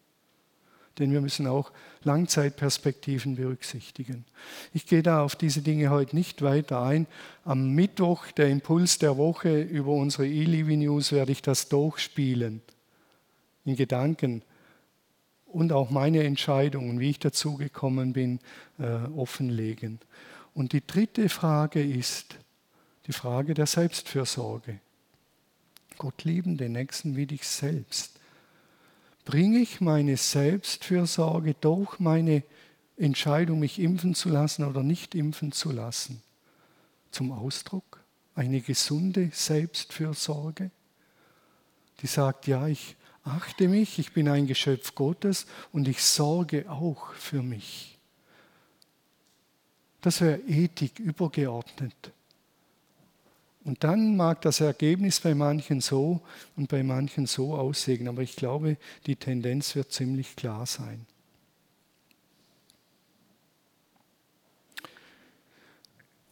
denn 0.99 1.11
wir 1.11 1.21
müssen 1.21 1.47
auch 1.47 1.71
Langzeitperspektiven 2.03 3.35
berücksichtigen. 3.35 4.25
Ich 4.73 4.85
gehe 4.85 5.01
da 5.01 5.23
auf 5.23 5.35
diese 5.35 5.61
Dinge 5.61 5.89
heute 5.89 6.15
nicht 6.15 6.41
weiter 6.41 6.81
ein. 6.81 7.07
Am 7.45 7.73
Mittwoch, 7.73 8.31
der 8.31 8.49
Impuls 8.49 8.99
der 8.99 9.17
Woche 9.17 9.61
über 9.61 9.93
unsere 9.93 10.27
eLivi 10.27 10.77
News, 10.77 11.11
werde 11.11 11.31
ich 11.31 11.41
das 11.41 11.69
durchspielen, 11.69 12.61
in 13.65 13.75
Gedanken 13.75 14.43
und 15.45 15.71
auch 15.71 15.89
meine 15.89 16.23
Entscheidungen, 16.23 16.99
wie 16.99 17.09
ich 17.09 17.19
dazu 17.19 17.55
gekommen 17.55 18.13
bin, 18.13 18.39
äh, 18.77 19.07
offenlegen. 19.15 19.99
Und 20.53 20.73
die 20.73 20.85
dritte 20.85 21.29
Frage 21.29 21.81
ist 21.81 22.37
die 23.07 23.13
Frage 23.13 23.53
der 23.53 23.65
Selbstfürsorge. 23.65 24.79
Gott 25.99 26.23
lieben 26.23 26.57
den 26.57 26.71
Nächsten 26.71 27.15
wie 27.15 27.27
dich 27.27 27.47
selbst 27.47 28.19
bringe 29.29 29.59
ich 29.59 29.79
meine 29.79 30.17
Selbstfürsorge 30.17 31.53
durch 31.53 31.99
meine 31.99 32.41
Entscheidung, 32.97 33.59
mich 33.59 33.77
impfen 33.77 34.15
zu 34.15 34.27
lassen 34.27 34.63
oder 34.63 34.81
nicht 34.81 35.13
impfen 35.13 35.51
zu 35.51 35.71
lassen, 35.71 36.23
zum 37.11 37.31
Ausdruck? 37.31 38.03
Eine 38.33 38.59
gesunde 38.59 39.29
Selbstfürsorge, 39.31 40.71
die 42.01 42.07
sagt, 42.07 42.47
ja, 42.47 42.67
ich 42.67 42.95
achte 43.23 43.67
mich, 43.67 43.99
ich 43.99 44.13
bin 44.13 44.27
ein 44.27 44.47
Geschöpf 44.47 44.95
Gottes 44.95 45.45
und 45.71 45.87
ich 45.87 46.01
sorge 46.01 46.67
auch 46.67 47.13
für 47.13 47.43
mich. 47.43 47.99
Das 50.01 50.21
wäre 50.21 50.39
Ethik 50.39 50.97
übergeordnet. 50.97 52.13
Und 53.63 53.83
dann 53.83 54.15
mag 54.15 54.41
das 54.41 54.61
Ergebnis 54.61 55.19
bei 55.19 55.35
manchen 55.35 55.81
so 55.81 56.21
und 56.55 56.69
bei 56.69 56.81
manchen 56.81 57.25
so 57.25 57.55
aussehen, 57.55 58.07
aber 58.07 58.21
ich 58.21 58.35
glaube, 58.35 58.77
die 59.05 59.15
Tendenz 59.15 59.75
wird 59.75 59.91
ziemlich 59.91 60.35
klar 60.35 60.65
sein. 60.65 61.05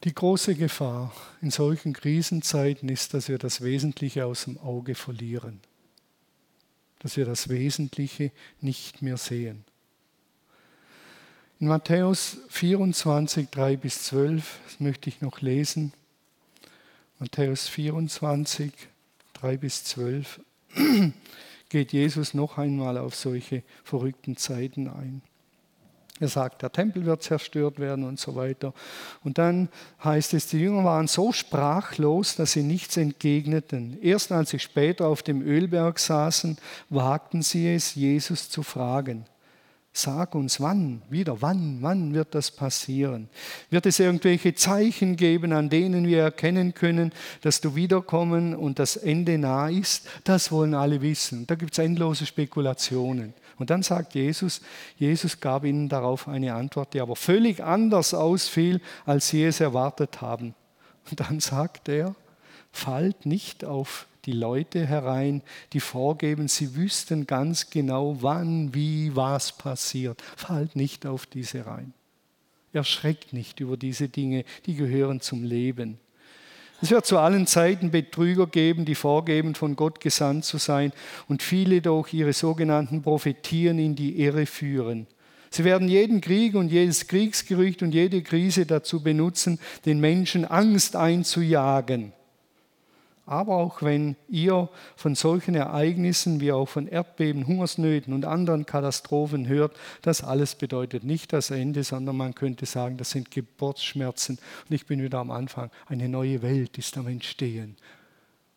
Die 0.04 0.14
große 0.14 0.56
Gefahr 0.56 1.14
in 1.42 1.52
solchen 1.52 1.92
Krisenzeiten 1.92 2.88
ist, 2.88 3.14
dass 3.14 3.28
wir 3.28 3.38
das 3.38 3.62
Wesentliche 3.62 4.26
aus 4.26 4.46
dem 4.46 4.58
Auge 4.60 4.96
verlieren, 4.96 5.60
dass 7.00 7.18
wir 7.18 7.26
das 7.26 7.50
Wesentliche 7.50 8.32
nicht 8.62 9.02
mehr 9.02 9.18
sehen. 9.18 9.66
In 11.60 11.68
Matthäus 11.68 12.38
24, 12.50 13.50
3 13.50 13.76
bis 13.76 14.04
12, 14.04 14.60
das 14.66 14.80
möchte 14.80 15.10
ich 15.10 15.20
noch 15.20 15.42
lesen, 15.42 15.92
Matthäus 17.20 17.68
24, 17.68 18.72
3 19.34 19.58
bis 19.58 19.84
12 19.86 20.40
geht 21.70 21.92
Jesus 21.92 22.36
noch 22.36 22.60
einmal 22.60 23.00
auf 23.00 23.16
solche 23.16 23.64
verrückten 23.84 24.38
Zeiten 24.38 24.88
ein. 24.88 25.24
Er 26.20 26.28
sagt, 26.28 26.62
der 26.62 26.72
Tempel 26.72 27.06
wird 27.06 27.24
zerstört 27.24 27.80
werden 27.80 28.04
und 28.04 28.20
so 28.20 28.36
weiter. 28.36 28.74
Und 29.24 29.40
dann 29.40 29.70
heißt 30.04 30.36
es, 30.36 30.48
die 30.48 30.60
Jünger 30.60 30.84
waren 30.84 31.08
so 31.08 31.32
sprachlos, 31.32 32.36
dass 32.36 32.52
sie 32.52 32.64
nichts 32.64 32.98
entgegneten. 32.98 34.00
Erst 34.02 34.32
als 34.32 34.52
sie 34.52 34.60
später 34.60 35.08
auf 35.08 35.24
dem 35.24 35.42
Ölberg 35.42 35.98
saßen, 35.98 36.58
wagten 36.90 37.42
sie 37.42 37.74
es, 37.74 37.96
Jesus 37.96 38.50
zu 38.50 38.62
fragen. 38.62 39.26
Sag 39.98 40.36
uns, 40.36 40.62
wann, 40.62 41.02
wieder, 41.10 41.42
wann, 41.42 41.80
wann 41.82 42.14
wird 42.14 42.36
das 42.36 42.52
passieren? 42.52 43.30
Wird 43.72 43.88
es 43.88 43.98
irgendwelche 43.98 44.54
Zeichen 44.54 45.16
geben, 45.16 45.54
an 45.54 45.72
denen 45.72 46.06
wir 46.06 46.22
erkennen 46.22 46.76
können, 46.76 47.12
dass 47.42 47.62
du 47.62 47.74
wiederkommen 47.74 48.54
und 48.54 48.78
das 48.78 48.96
Ende 48.96 49.40
nah 49.40 49.70
ist? 49.70 50.08
Das 50.24 50.52
wollen 50.52 50.76
alle 50.76 51.02
wissen. 51.02 51.48
Da 51.48 51.56
gibt 51.56 51.72
es 51.72 51.80
endlose 51.80 52.28
Spekulationen. 52.28 53.34
Und 53.58 53.72
dann 53.72 53.82
sagt 53.82 54.14
Jesus, 54.14 54.62
Jesus 54.98 55.40
gab 55.40 55.64
ihnen 55.64 55.90
darauf 55.90 56.28
eine 56.28 56.54
Antwort, 56.54 56.94
die 56.94 57.02
aber 57.02 57.16
völlig 57.16 57.64
anders 57.64 58.14
ausfiel, 58.14 58.82
als 59.04 59.30
sie 59.30 59.46
es 59.46 59.62
erwartet 59.62 60.22
haben. 60.22 60.54
Und 61.10 61.22
dann 61.22 61.40
sagt 61.40 61.90
er, 61.90 62.14
fallt 62.72 63.26
nicht 63.26 63.66
auf 63.66 64.06
die 64.28 64.34
Leute 64.34 64.86
herein, 64.86 65.42
die 65.74 65.80
vorgeben, 65.80 66.50
sie 66.50 66.76
wüssten 66.76 67.26
ganz 67.26 67.70
genau, 67.70 68.18
wann, 68.20 68.76
wie, 68.76 69.16
was 69.16 69.54
passiert. 69.54 70.22
Fallt 70.36 70.76
nicht 70.76 71.08
auf 71.08 71.26
diese 71.26 71.66
rein. 71.66 71.94
Erschreckt 72.74 73.32
nicht 73.32 73.62
über 73.62 73.78
diese 73.78 74.10
Dinge, 74.10 74.44
die 74.66 74.76
gehören 74.76 75.22
zum 75.22 75.44
Leben. 75.44 75.98
Es 76.82 76.92
wird 76.92 77.06
zu 77.06 77.18
allen 77.18 77.48
Zeiten 77.48 77.90
Betrüger 77.90 78.46
geben, 78.46 78.86
die 78.86 78.94
vorgeben, 78.94 79.56
von 79.56 79.76
Gott 79.76 80.00
gesandt 80.02 80.46
zu 80.46 80.58
sein 80.58 80.92
und 81.28 81.42
viele 81.42 81.82
durch 81.82 82.14
ihre 82.14 82.34
sogenannten 82.34 83.02
Prophetien 83.02 83.80
in 83.80 83.96
die 83.96 84.22
Irre 84.22 84.46
führen. 84.46 85.08
Sie 85.50 85.64
werden 85.64 85.88
jeden 85.88 86.20
Krieg 86.20 86.54
und 86.54 86.70
jedes 86.70 87.08
Kriegsgerücht 87.08 87.82
und 87.82 87.94
jede 87.94 88.22
Krise 88.22 88.66
dazu 88.66 89.02
benutzen, 89.02 89.60
den 89.86 90.00
Menschen 90.02 90.44
Angst 90.44 90.98
einzujagen. 90.98 92.12
Aber 93.28 93.58
auch 93.58 93.82
wenn 93.82 94.16
ihr 94.30 94.70
von 94.96 95.14
solchen 95.14 95.54
Ereignissen 95.54 96.40
wie 96.40 96.54
auch 96.54 96.70
von 96.70 96.88
Erdbeben, 96.88 97.46
Hungersnöten 97.46 98.14
und 98.14 98.24
anderen 98.24 98.66
Katastrophen 98.66 99.50
hört, 99.50 99.76
das 100.02 100.24
alles 100.24 100.56
bedeutet 100.56 101.04
nicht 101.04 101.34
das 101.34 101.52
Ende, 101.52 101.84
sondern 101.84 102.16
man 102.16 102.34
könnte 102.34 102.66
sagen, 102.66 102.96
das 102.96 103.12
sind 103.12 103.30
Geburtsschmerzen. 103.30 104.40
Und 104.70 104.74
ich 104.74 104.86
bin 104.86 105.04
wieder 105.04 105.20
am 105.20 105.32
Anfang. 105.32 105.70
Eine 105.88 106.08
neue 106.08 106.42
Welt 106.42 106.78
ist 106.78 106.98
am 106.98 107.08
Entstehen. 107.08 107.76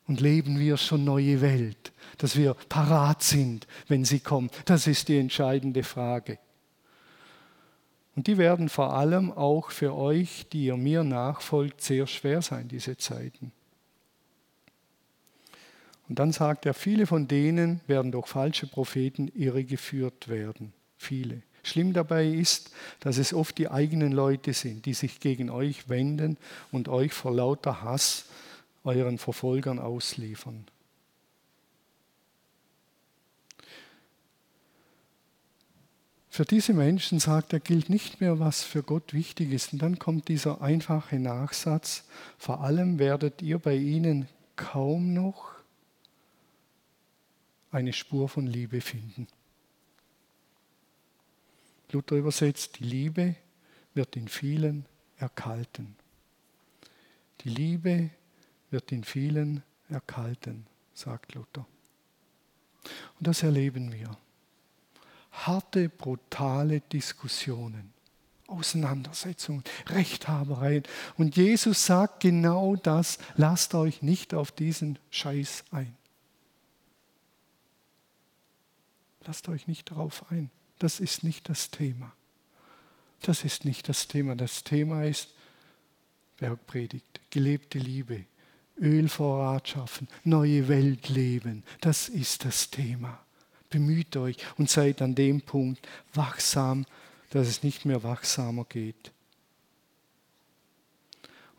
Und 0.07 0.21
leben 0.21 0.61
wir 0.61 0.77
schon 0.77 1.05
neue 1.05 1.41
Welt, 1.41 1.93
dass 2.19 2.37
wir 2.37 2.55
parat 2.69 3.25
sind, 3.25 3.67
wenn 3.89 4.05
sie 4.05 4.21
kommt. 4.21 4.53
Das 4.67 4.87
ist 4.87 5.09
die 5.09 5.19
entscheidende 5.19 5.83
Frage. 5.83 6.39
Und 8.15 8.29
die 8.29 8.39
werden 8.39 8.69
vor 8.69 8.95
allem 8.95 9.33
auch 9.33 9.73
für 9.73 9.97
euch, 9.97 10.47
die 10.53 10.67
ihr 10.67 10.77
mir 10.77 11.03
nachfolgt, 11.03 11.81
sehr 11.81 12.07
schwer 12.07 12.41
sein, 12.41 12.69
diese 12.69 12.97
Zeiten. 12.97 13.51
Und 16.11 16.19
dann 16.19 16.33
sagt 16.33 16.67
er, 16.67 16.75
viele 16.75 17.07
von 17.07 17.29
denen 17.29 17.83
werden 17.87 18.11
durch 18.11 18.27
falsche 18.27 18.67
Propheten 18.67 19.29
irregeführt 19.29 20.27
werden. 20.27 20.73
Viele. 20.97 21.43
Schlimm 21.63 21.93
dabei 21.93 22.27
ist, 22.27 22.73
dass 22.99 23.17
es 23.17 23.33
oft 23.33 23.57
die 23.59 23.71
eigenen 23.71 24.11
Leute 24.11 24.53
sind, 24.53 24.87
die 24.87 24.95
sich 24.95 25.21
gegen 25.21 25.51
euch 25.51 25.89
wenden 25.89 26.37
und 26.73 26.89
euch 26.89 27.13
vor 27.13 27.33
lauter 27.33 27.83
Hass 27.83 28.25
euren 28.83 29.19
Verfolgern 29.19 29.79
ausliefern. 29.79 30.67
Für 36.29 36.45
diese 36.45 36.75
Menschen, 36.75 37.21
sagt 37.21 37.53
er, 37.53 37.61
gilt 37.61 37.89
nicht 37.89 38.21
mehr, 38.21 38.41
was 38.41 38.65
für 38.65 38.83
Gott 38.83 39.15
wichtig 39.15 39.53
ist. 39.53 39.73
Und 39.73 39.81
dann 39.81 40.01
kommt 40.01 40.27
dieser 40.27 40.61
einfache 40.61 41.21
Nachsatz, 41.21 42.03
vor 42.37 42.63
allem 42.63 42.99
werdet 42.99 43.43
ihr 43.43 43.61
bei 43.61 43.77
ihnen 43.77 44.27
kaum 44.57 45.15
noch 45.15 45.50
eine 47.71 47.93
Spur 47.93 48.29
von 48.29 48.47
Liebe 48.47 48.81
finden. 48.81 49.27
Luther 51.93 52.17
übersetzt, 52.17 52.79
die 52.79 52.85
Liebe 52.85 53.37
wird 53.95 54.17
in 54.17 54.29
vielen 54.29 54.87
erkalten. 55.19 55.97
Die 57.43 57.49
Liebe 57.49 58.11
wird 58.71 58.93
in 58.93 59.05
vielen 59.05 59.63
erkalten, 59.89 60.67
sagt 60.95 61.35
Luther. 61.35 61.67
Und 63.19 63.27
das 63.27 63.43
erleben 63.43 63.93
wir. 63.93 64.17
Harte, 65.33 65.89
brutale 65.89 66.81
Diskussionen, 66.81 67.93
Auseinandersetzungen, 68.47 69.65
Rechthabereien. 69.87 70.83
Und 71.17 71.37
Jesus 71.37 71.87
sagt 71.87 72.21
genau 72.21 72.77
das, 72.77 73.19
lasst 73.37 73.75
euch 73.75 74.03
nicht 74.03 74.35
auf 74.35 74.51
diesen 74.53 74.99
Scheiß 75.11 75.65
ein. 75.71 75.97
Lasst 79.27 79.49
euch 79.49 79.67
nicht 79.67 79.91
darauf 79.91 80.31
ein. 80.31 80.51
Das 80.79 81.01
ist 81.01 81.25
nicht 81.25 81.49
das 81.49 81.71
Thema. 81.71 82.13
Das 83.23 83.45
ist 83.45 83.65
nicht 83.65 83.89
das 83.89 84.09
Thema. 84.09 84.35
Das 84.35 84.65
Thema 84.65 85.05
ist 85.05 85.29
Bergpredigt, 86.39 87.21
gelebte 87.29 87.79
Liebe, 87.79 88.25
Ölvorrat 88.81 89.69
schaffen, 89.69 90.09
neue 90.25 90.69
Welt 90.69 91.11
leben. 91.11 91.65
Das 91.83 92.09
ist 92.09 92.47
das 92.47 92.71
Thema. 92.71 93.21
Bemüht 93.69 94.17
euch 94.17 94.39
und 94.57 94.71
seid 94.71 95.03
an 95.03 95.15
dem 95.15 95.43
Punkt 95.43 95.87
wachsam, 96.15 96.87
dass 97.29 97.47
es 97.47 97.63
nicht 97.63 97.85
mehr 97.85 98.03
wachsamer 98.03 98.65
geht. 98.65 99.13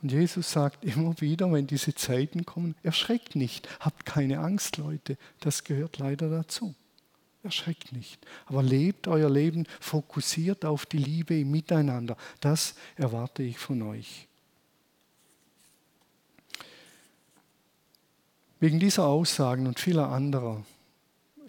Und 0.01 0.11
Jesus 0.11 0.51
sagt 0.51 0.83
immer 0.83 1.21
wieder, 1.21 1.51
wenn 1.51 1.67
diese 1.67 1.93
Zeiten 1.93 2.43
kommen, 2.43 2.75
erschreckt 2.81 3.35
nicht, 3.35 3.69
habt 3.79 4.05
keine 4.05 4.39
Angst, 4.39 4.77
Leute. 4.77 5.15
Das 5.39 5.63
gehört 5.63 5.99
leider 5.99 6.27
dazu. 6.27 6.73
Erschreckt 7.43 7.91
nicht, 7.91 8.19
aber 8.45 8.61
lebt 8.61 9.07
euer 9.07 9.29
Leben 9.29 9.65
fokussiert 9.79 10.63
auf 10.63 10.85
die 10.85 10.99
Liebe 10.99 11.39
im 11.39 11.49
Miteinander. 11.49 12.15
Das 12.39 12.75
erwarte 12.95 13.41
ich 13.41 13.57
von 13.57 13.81
euch. 13.81 14.27
Wegen 18.59 18.79
dieser 18.79 19.07
Aussagen 19.07 19.65
und 19.65 19.79
vieler 19.79 20.09
anderer 20.09 20.63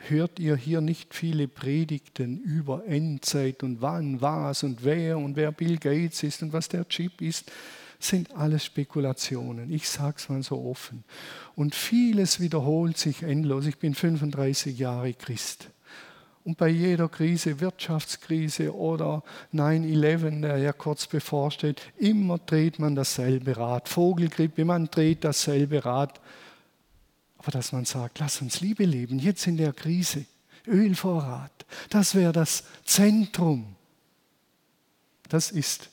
hört 0.08 0.38
ihr 0.38 0.56
hier 0.56 0.80
nicht 0.80 1.14
viele 1.14 1.46
Predigten 1.46 2.38
über 2.38 2.86
Endzeit 2.86 3.62
und 3.62 3.82
wann, 3.82 4.22
was 4.22 4.62
und 4.62 4.84
wer 4.84 5.18
und 5.18 5.36
wer 5.36 5.52
Bill 5.52 5.76
Gates 5.76 6.22
ist 6.22 6.42
und 6.42 6.54
was 6.54 6.68
der 6.68 6.88
Chip 6.88 7.20
ist. 7.20 7.52
Sind 8.00 8.34
alles 8.34 8.64
Spekulationen. 8.64 9.70
Ich 9.70 9.90
sage 9.90 10.16
es 10.16 10.28
mal 10.30 10.42
so 10.42 10.64
offen. 10.64 11.04
Und 11.54 11.74
vieles 11.74 12.40
wiederholt 12.40 12.96
sich 12.96 13.22
endlos. 13.22 13.66
Ich 13.66 13.78
bin 13.78 13.94
35 13.94 14.76
Jahre 14.78 15.12
Christ. 15.12 15.68
Und 16.44 16.58
bei 16.58 16.68
jeder 16.68 17.08
Krise, 17.08 17.60
Wirtschaftskrise 17.60 18.74
oder 18.74 19.22
9-11, 19.54 20.40
der 20.40 20.58
ja 20.58 20.72
kurz 20.72 21.06
bevorsteht, 21.06 21.80
immer 21.98 22.38
dreht 22.38 22.80
man 22.80 22.96
dasselbe 22.96 23.56
Rad. 23.56 23.88
Vogelgrippe, 23.88 24.64
man 24.64 24.86
dreht 24.86 25.22
dasselbe 25.22 25.84
Rad. 25.84 26.20
Aber 27.38 27.52
dass 27.52 27.72
man 27.72 27.84
sagt, 27.84 28.18
lass 28.18 28.40
uns 28.40 28.60
Liebe 28.60 28.84
leben, 28.84 29.18
jetzt 29.18 29.46
in 29.46 29.56
der 29.56 29.72
Krise, 29.72 30.24
Ölvorrat, 30.66 31.66
das 31.90 32.14
wäre 32.14 32.32
das 32.32 32.64
Zentrum. 32.84 33.76
Das 35.28 35.50
ist 35.50 35.90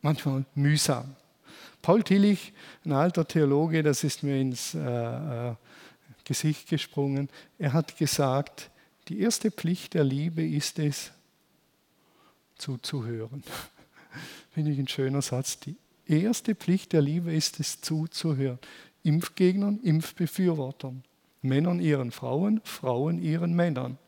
manchmal 0.00 0.44
mühsam. 0.54 1.16
Paul 1.82 2.02
Tillich, 2.02 2.52
ein 2.84 2.92
alter 2.92 3.26
Theologe, 3.28 3.82
das 3.82 4.04
ist 4.04 4.22
mir 4.22 4.40
ins 4.40 4.74
äh, 4.74 4.80
äh, 4.80 5.54
Gesicht 6.24 6.68
gesprungen, 6.68 7.28
er 7.58 7.72
hat 7.72 7.96
gesagt, 7.96 8.70
die 9.08 9.20
erste 9.20 9.50
Pflicht 9.50 9.94
der 9.94 10.04
Liebe 10.04 10.46
ist 10.46 10.78
es, 10.78 11.12
zuzuhören. 12.56 13.44
Finde 14.50 14.72
ich 14.72 14.78
ein 14.78 14.88
schöner 14.88 15.22
Satz. 15.22 15.58
Die 15.60 15.76
erste 16.06 16.54
Pflicht 16.54 16.92
der 16.92 17.02
Liebe 17.02 17.32
ist 17.32 17.60
es, 17.60 17.80
zuzuhören. 17.80 18.58
Impfgegnern, 19.02 19.80
Impfbefürwortern. 19.80 21.04
Männern 21.42 21.80
ihren 21.80 22.10
Frauen, 22.10 22.60
Frauen 22.64 23.22
ihren 23.22 23.54
Männern. 23.54 23.98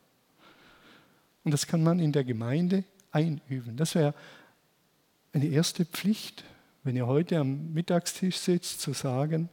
Und 1.45 1.53
das 1.53 1.67
kann 1.67 1.83
man 1.83 2.01
in 2.01 2.13
der 2.13 2.25
Gemeinde 2.25 2.85
einüben. 3.13 3.77
Das 3.77 3.95
wäre 3.95 4.15
eine 5.33 5.47
erste 5.47 5.85
Pflicht, 5.85 6.45
wenn 6.83 6.97
ihr 6.97 7.07
heute 7.07 7.39
am 7.39 7.73
Mittagstisch 7.73 8.39
sitzt, 8.39 8.81
zu 8.81 8.93
sagen, 8.93 9.49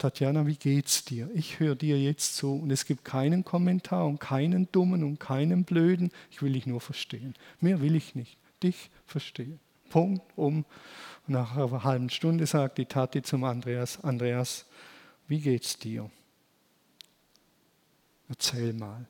Tatjana, 0.00 0.46
wie 0.46 0.56
geht's 0.56 1.04
dir? 1.04 1.28
Ich 1.34 1.60
höre 1.60 1.74
dir 1.74 2.00
jetzt 2.00 2.34
zu 2.34 2.54
und 2.54 2.70
es 2.70 2.86
gibt 2.86 3.04
keinen 3.04 3.44
Kommentar 3.44 4.06
und 4.06 4.18
keinen 4.18 4.66
dummen 4.72 5.04
und 5.04 5.20
keinen 5.20 5.64
blöden. 5.64 6.10
Ich 6.30 6.40
will 6.40 6.54
dich 6.54 6.66
nur 6.66 6.80
verstehen. 6.80 7.34
Mehr 7.60 7.82
will 7.82 7.94
ich 7.94 8.14
nicht. 8.14 8.38
Dich 8.62 8.88
verstehen. 9.04 9.60
Punkt 9.90 10.22
um. 10.36 10.64
Und 11.26 11.34
nach 11.34 11.54
einer 11.54 11.84
halben 11.84 12.08
Stunde 12.08 12.46
sagt 12.46 12.78
die 12.78 12.86
Tati 12.86 13.20
zum 13.20 13.44
Andreas: 13.44 14.02
Andreas, 14.02 14.64
wie 15.28 15.40
geht's 15.40 15.78
dir? 15.78 16.10
Erzähl 18.30 18.72
mal. 18.72 19.06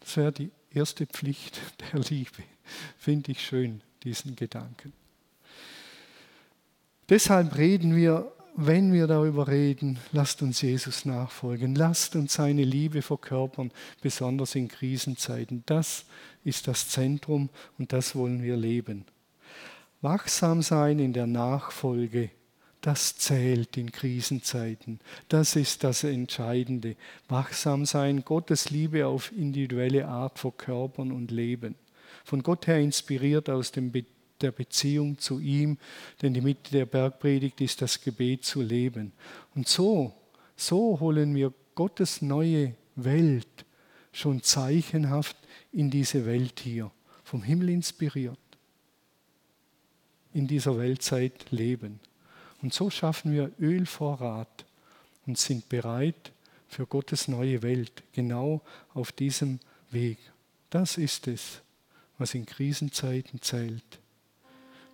Das 0.00 0.18
wäre 0.18 0.32
die 0.32 0.50
erste 0.70 1.06
Pflicht 1.06 1.62
der 1.92 2.00
Liebe. 2.00 2.42
Finde 2.98 3.32
ich 3.32 3.40
schön, 3.40 3.80
diesen 4.02 4.36
Gedanken. 4.36 4.92
Deshalb 7.08 7.56
reden 7.56 7.96
wir 7.96 8.30
wenn 8.56 8.92
wir 8.92 9.06
darüber 9.06 9.48
reden, 9.48 9.98
lasst 10.12 10.42
uns 10.42 10.62
Jesus 10.62 11.04
nachfolgen, 11.04 11.74
lasst 11.74 12.14
uns 12.14 12.34
seine 12.34 12.62
Liebe 12.62 13.02
verkörpern, 13.02 13.72
besonders 14.00 14.54
in 14.54 14.68
Krisenzeiten. 14.68 15.64
Das 15.66 16.04
ist 16.44 16.68
das 16.68 16.88
Zentrum 16.88 17.48
und 17.78 17.92
das 17.92 18.14
wollen 18.14 18.42
wir 18.42 18.56
leben. 18.56 19.04
Wachsam 20.02 20.62
sein 20.62 20.98
in 20.98 21.12
der 21.12 21.26
Nachfolge, 21.26 22.30
das 22.80 23.16
zählt 23.16 23.76
in 23.76 23.90
Krisenzeiten. 23.90 25.00
Das 25.28 25.56
ist 25.56 25.82
das 25.82 26.04
Entscheidende. 26.04 26.96
Wachsam 27.28 27.86
sein, 27.86 28.24
Gottes 28.24 28.70
Liebe 28.70 29.06
auf 29.06 29.32
individuelle 29.32 30.06
Art 30.06 30.38
verkörpern 30.38 31.10
und 31.10 31.30
leben. 31.30 31.74
Von 32.24 32.42
Gott 32.42 32.66
her 32.66 32.78
inspiriert 32.78 33.48
aus 33.48 33.72
dem 33.72 33.90
der 34.44 34.52
Beziehung 34.52 35.18
zu 35.18 35.40
ihm, 35.40 35.78
denn 36.22 36.34
die 36.34 36.40
Mitte 36.40 36.70
der 36.70 36.86
Bergpredigt 36.86 37.60
ist 37.60 37.82
das 37.82 38.00
Gebet 38.00 38.44
zu 38.44 38.62
leben. 38.62 39.12
Und 39.54 39.66
so, 39.66 40.14
so 40.56 41.00
holen 41.00 41.34
wir 41.34 41.52
Gottes 41.74 42.22
neue 42.22 42.74
Welt 42.94 43.64
schon 44.12 44.42
zeichenhaft 44.42 45.36
in 45.72 45.90
diese 45.90 46.24
Welt 46.26 46.60
hier, 46.60 46.90
vom 47.24 47.42
Himmel 47.42 47.70
inspiriert, 47.70 48.38
in 50.32 50.46
dieser 50.46 50.78
Weltzeit 50.78 51.50
leben. 51.50 51.98
Und 52.62 52.72
so 52.72 52.90
schaffen 52.90 53.32
wir 53.32 53.50
Ölvorrat 53.58 54.64
und 55.26 55.38
sind 55.38 55.68
bereit 55.68 56.32
für 56.68 56.86
Gottes 56.86 57.28
neue 57.28 57.62
Welt, 57.62 58.02
genau 58.12 58.62
auf 58.94 59.12
diesem 59.12 59.58
Weg. 59.90 60.18
Das 60.70 60.96
ist 60.96 61.28
es, 61.28 61.60
was 62.18 62.34
in 62.34 62.46
Krisenzeiten 62.46 63.42
zählt. 63.42 64.00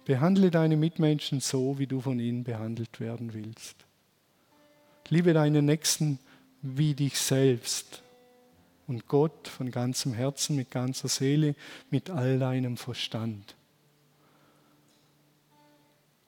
Behandle 0.05 0.51
deine 0.51 0.76
Mitmenschen 0.76 1.40
so, 1.40 1.78
wie 1.78 1.86
du 1.86 2.01
von 2.01 2.18
ihnen 2.18 2.44
behandelt 2.44 3.01
werden 3.01 3.34
willst. 3.34 3.76
Liebe 5.09 5.32
deinen 5.32 5.64
Nächsten 5.64 6.18
wie 6.62 6.94
dich 6.94 7.18
selbst 7.18 8.03
und 8.86 9.07
Gott 9.07 9.48
von 9.48 9.70
ganzem 9.70 10.14
Herzen, 10.14 10.57
mit 10.57 10.70
ganzer 10.70 11.09
Seele, 11.09 11.55
mit 11.90 12.11
all 12.11 12.38
deinem 12.38 12.76
Verstand. 12.76 13.55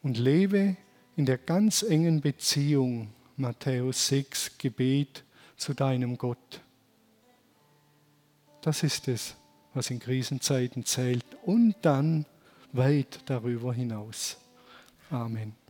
Und 0.02 0.18
lebe 0.18 0.76
in 1.16 1.26
der 1.26 1.38
ganz 1.38 1.82
engen 1.82 2.20
Beziehung, 2.20 3.10
Matthäus 3.36 4.08
6, 4.08 4.58
Gebet 4.58 5.24
zu 5.56 5.74
deinem 5.74 6.18
Gott. 6.18 6.60
Das 8.62 8.82
ist 8.82 9.08
es, 9.08 9.34
was 9.74 9.90
in 9.90 9.98
Krisenzeiten 9.98 10.84
zählt 10.84 11.24
und 11.44 11.74
dann 11.82 12.26
weit 12.72 13.20
darüber 13.26 13.72
hinaus. 13.74 14.36
Amen. 15.10 15.61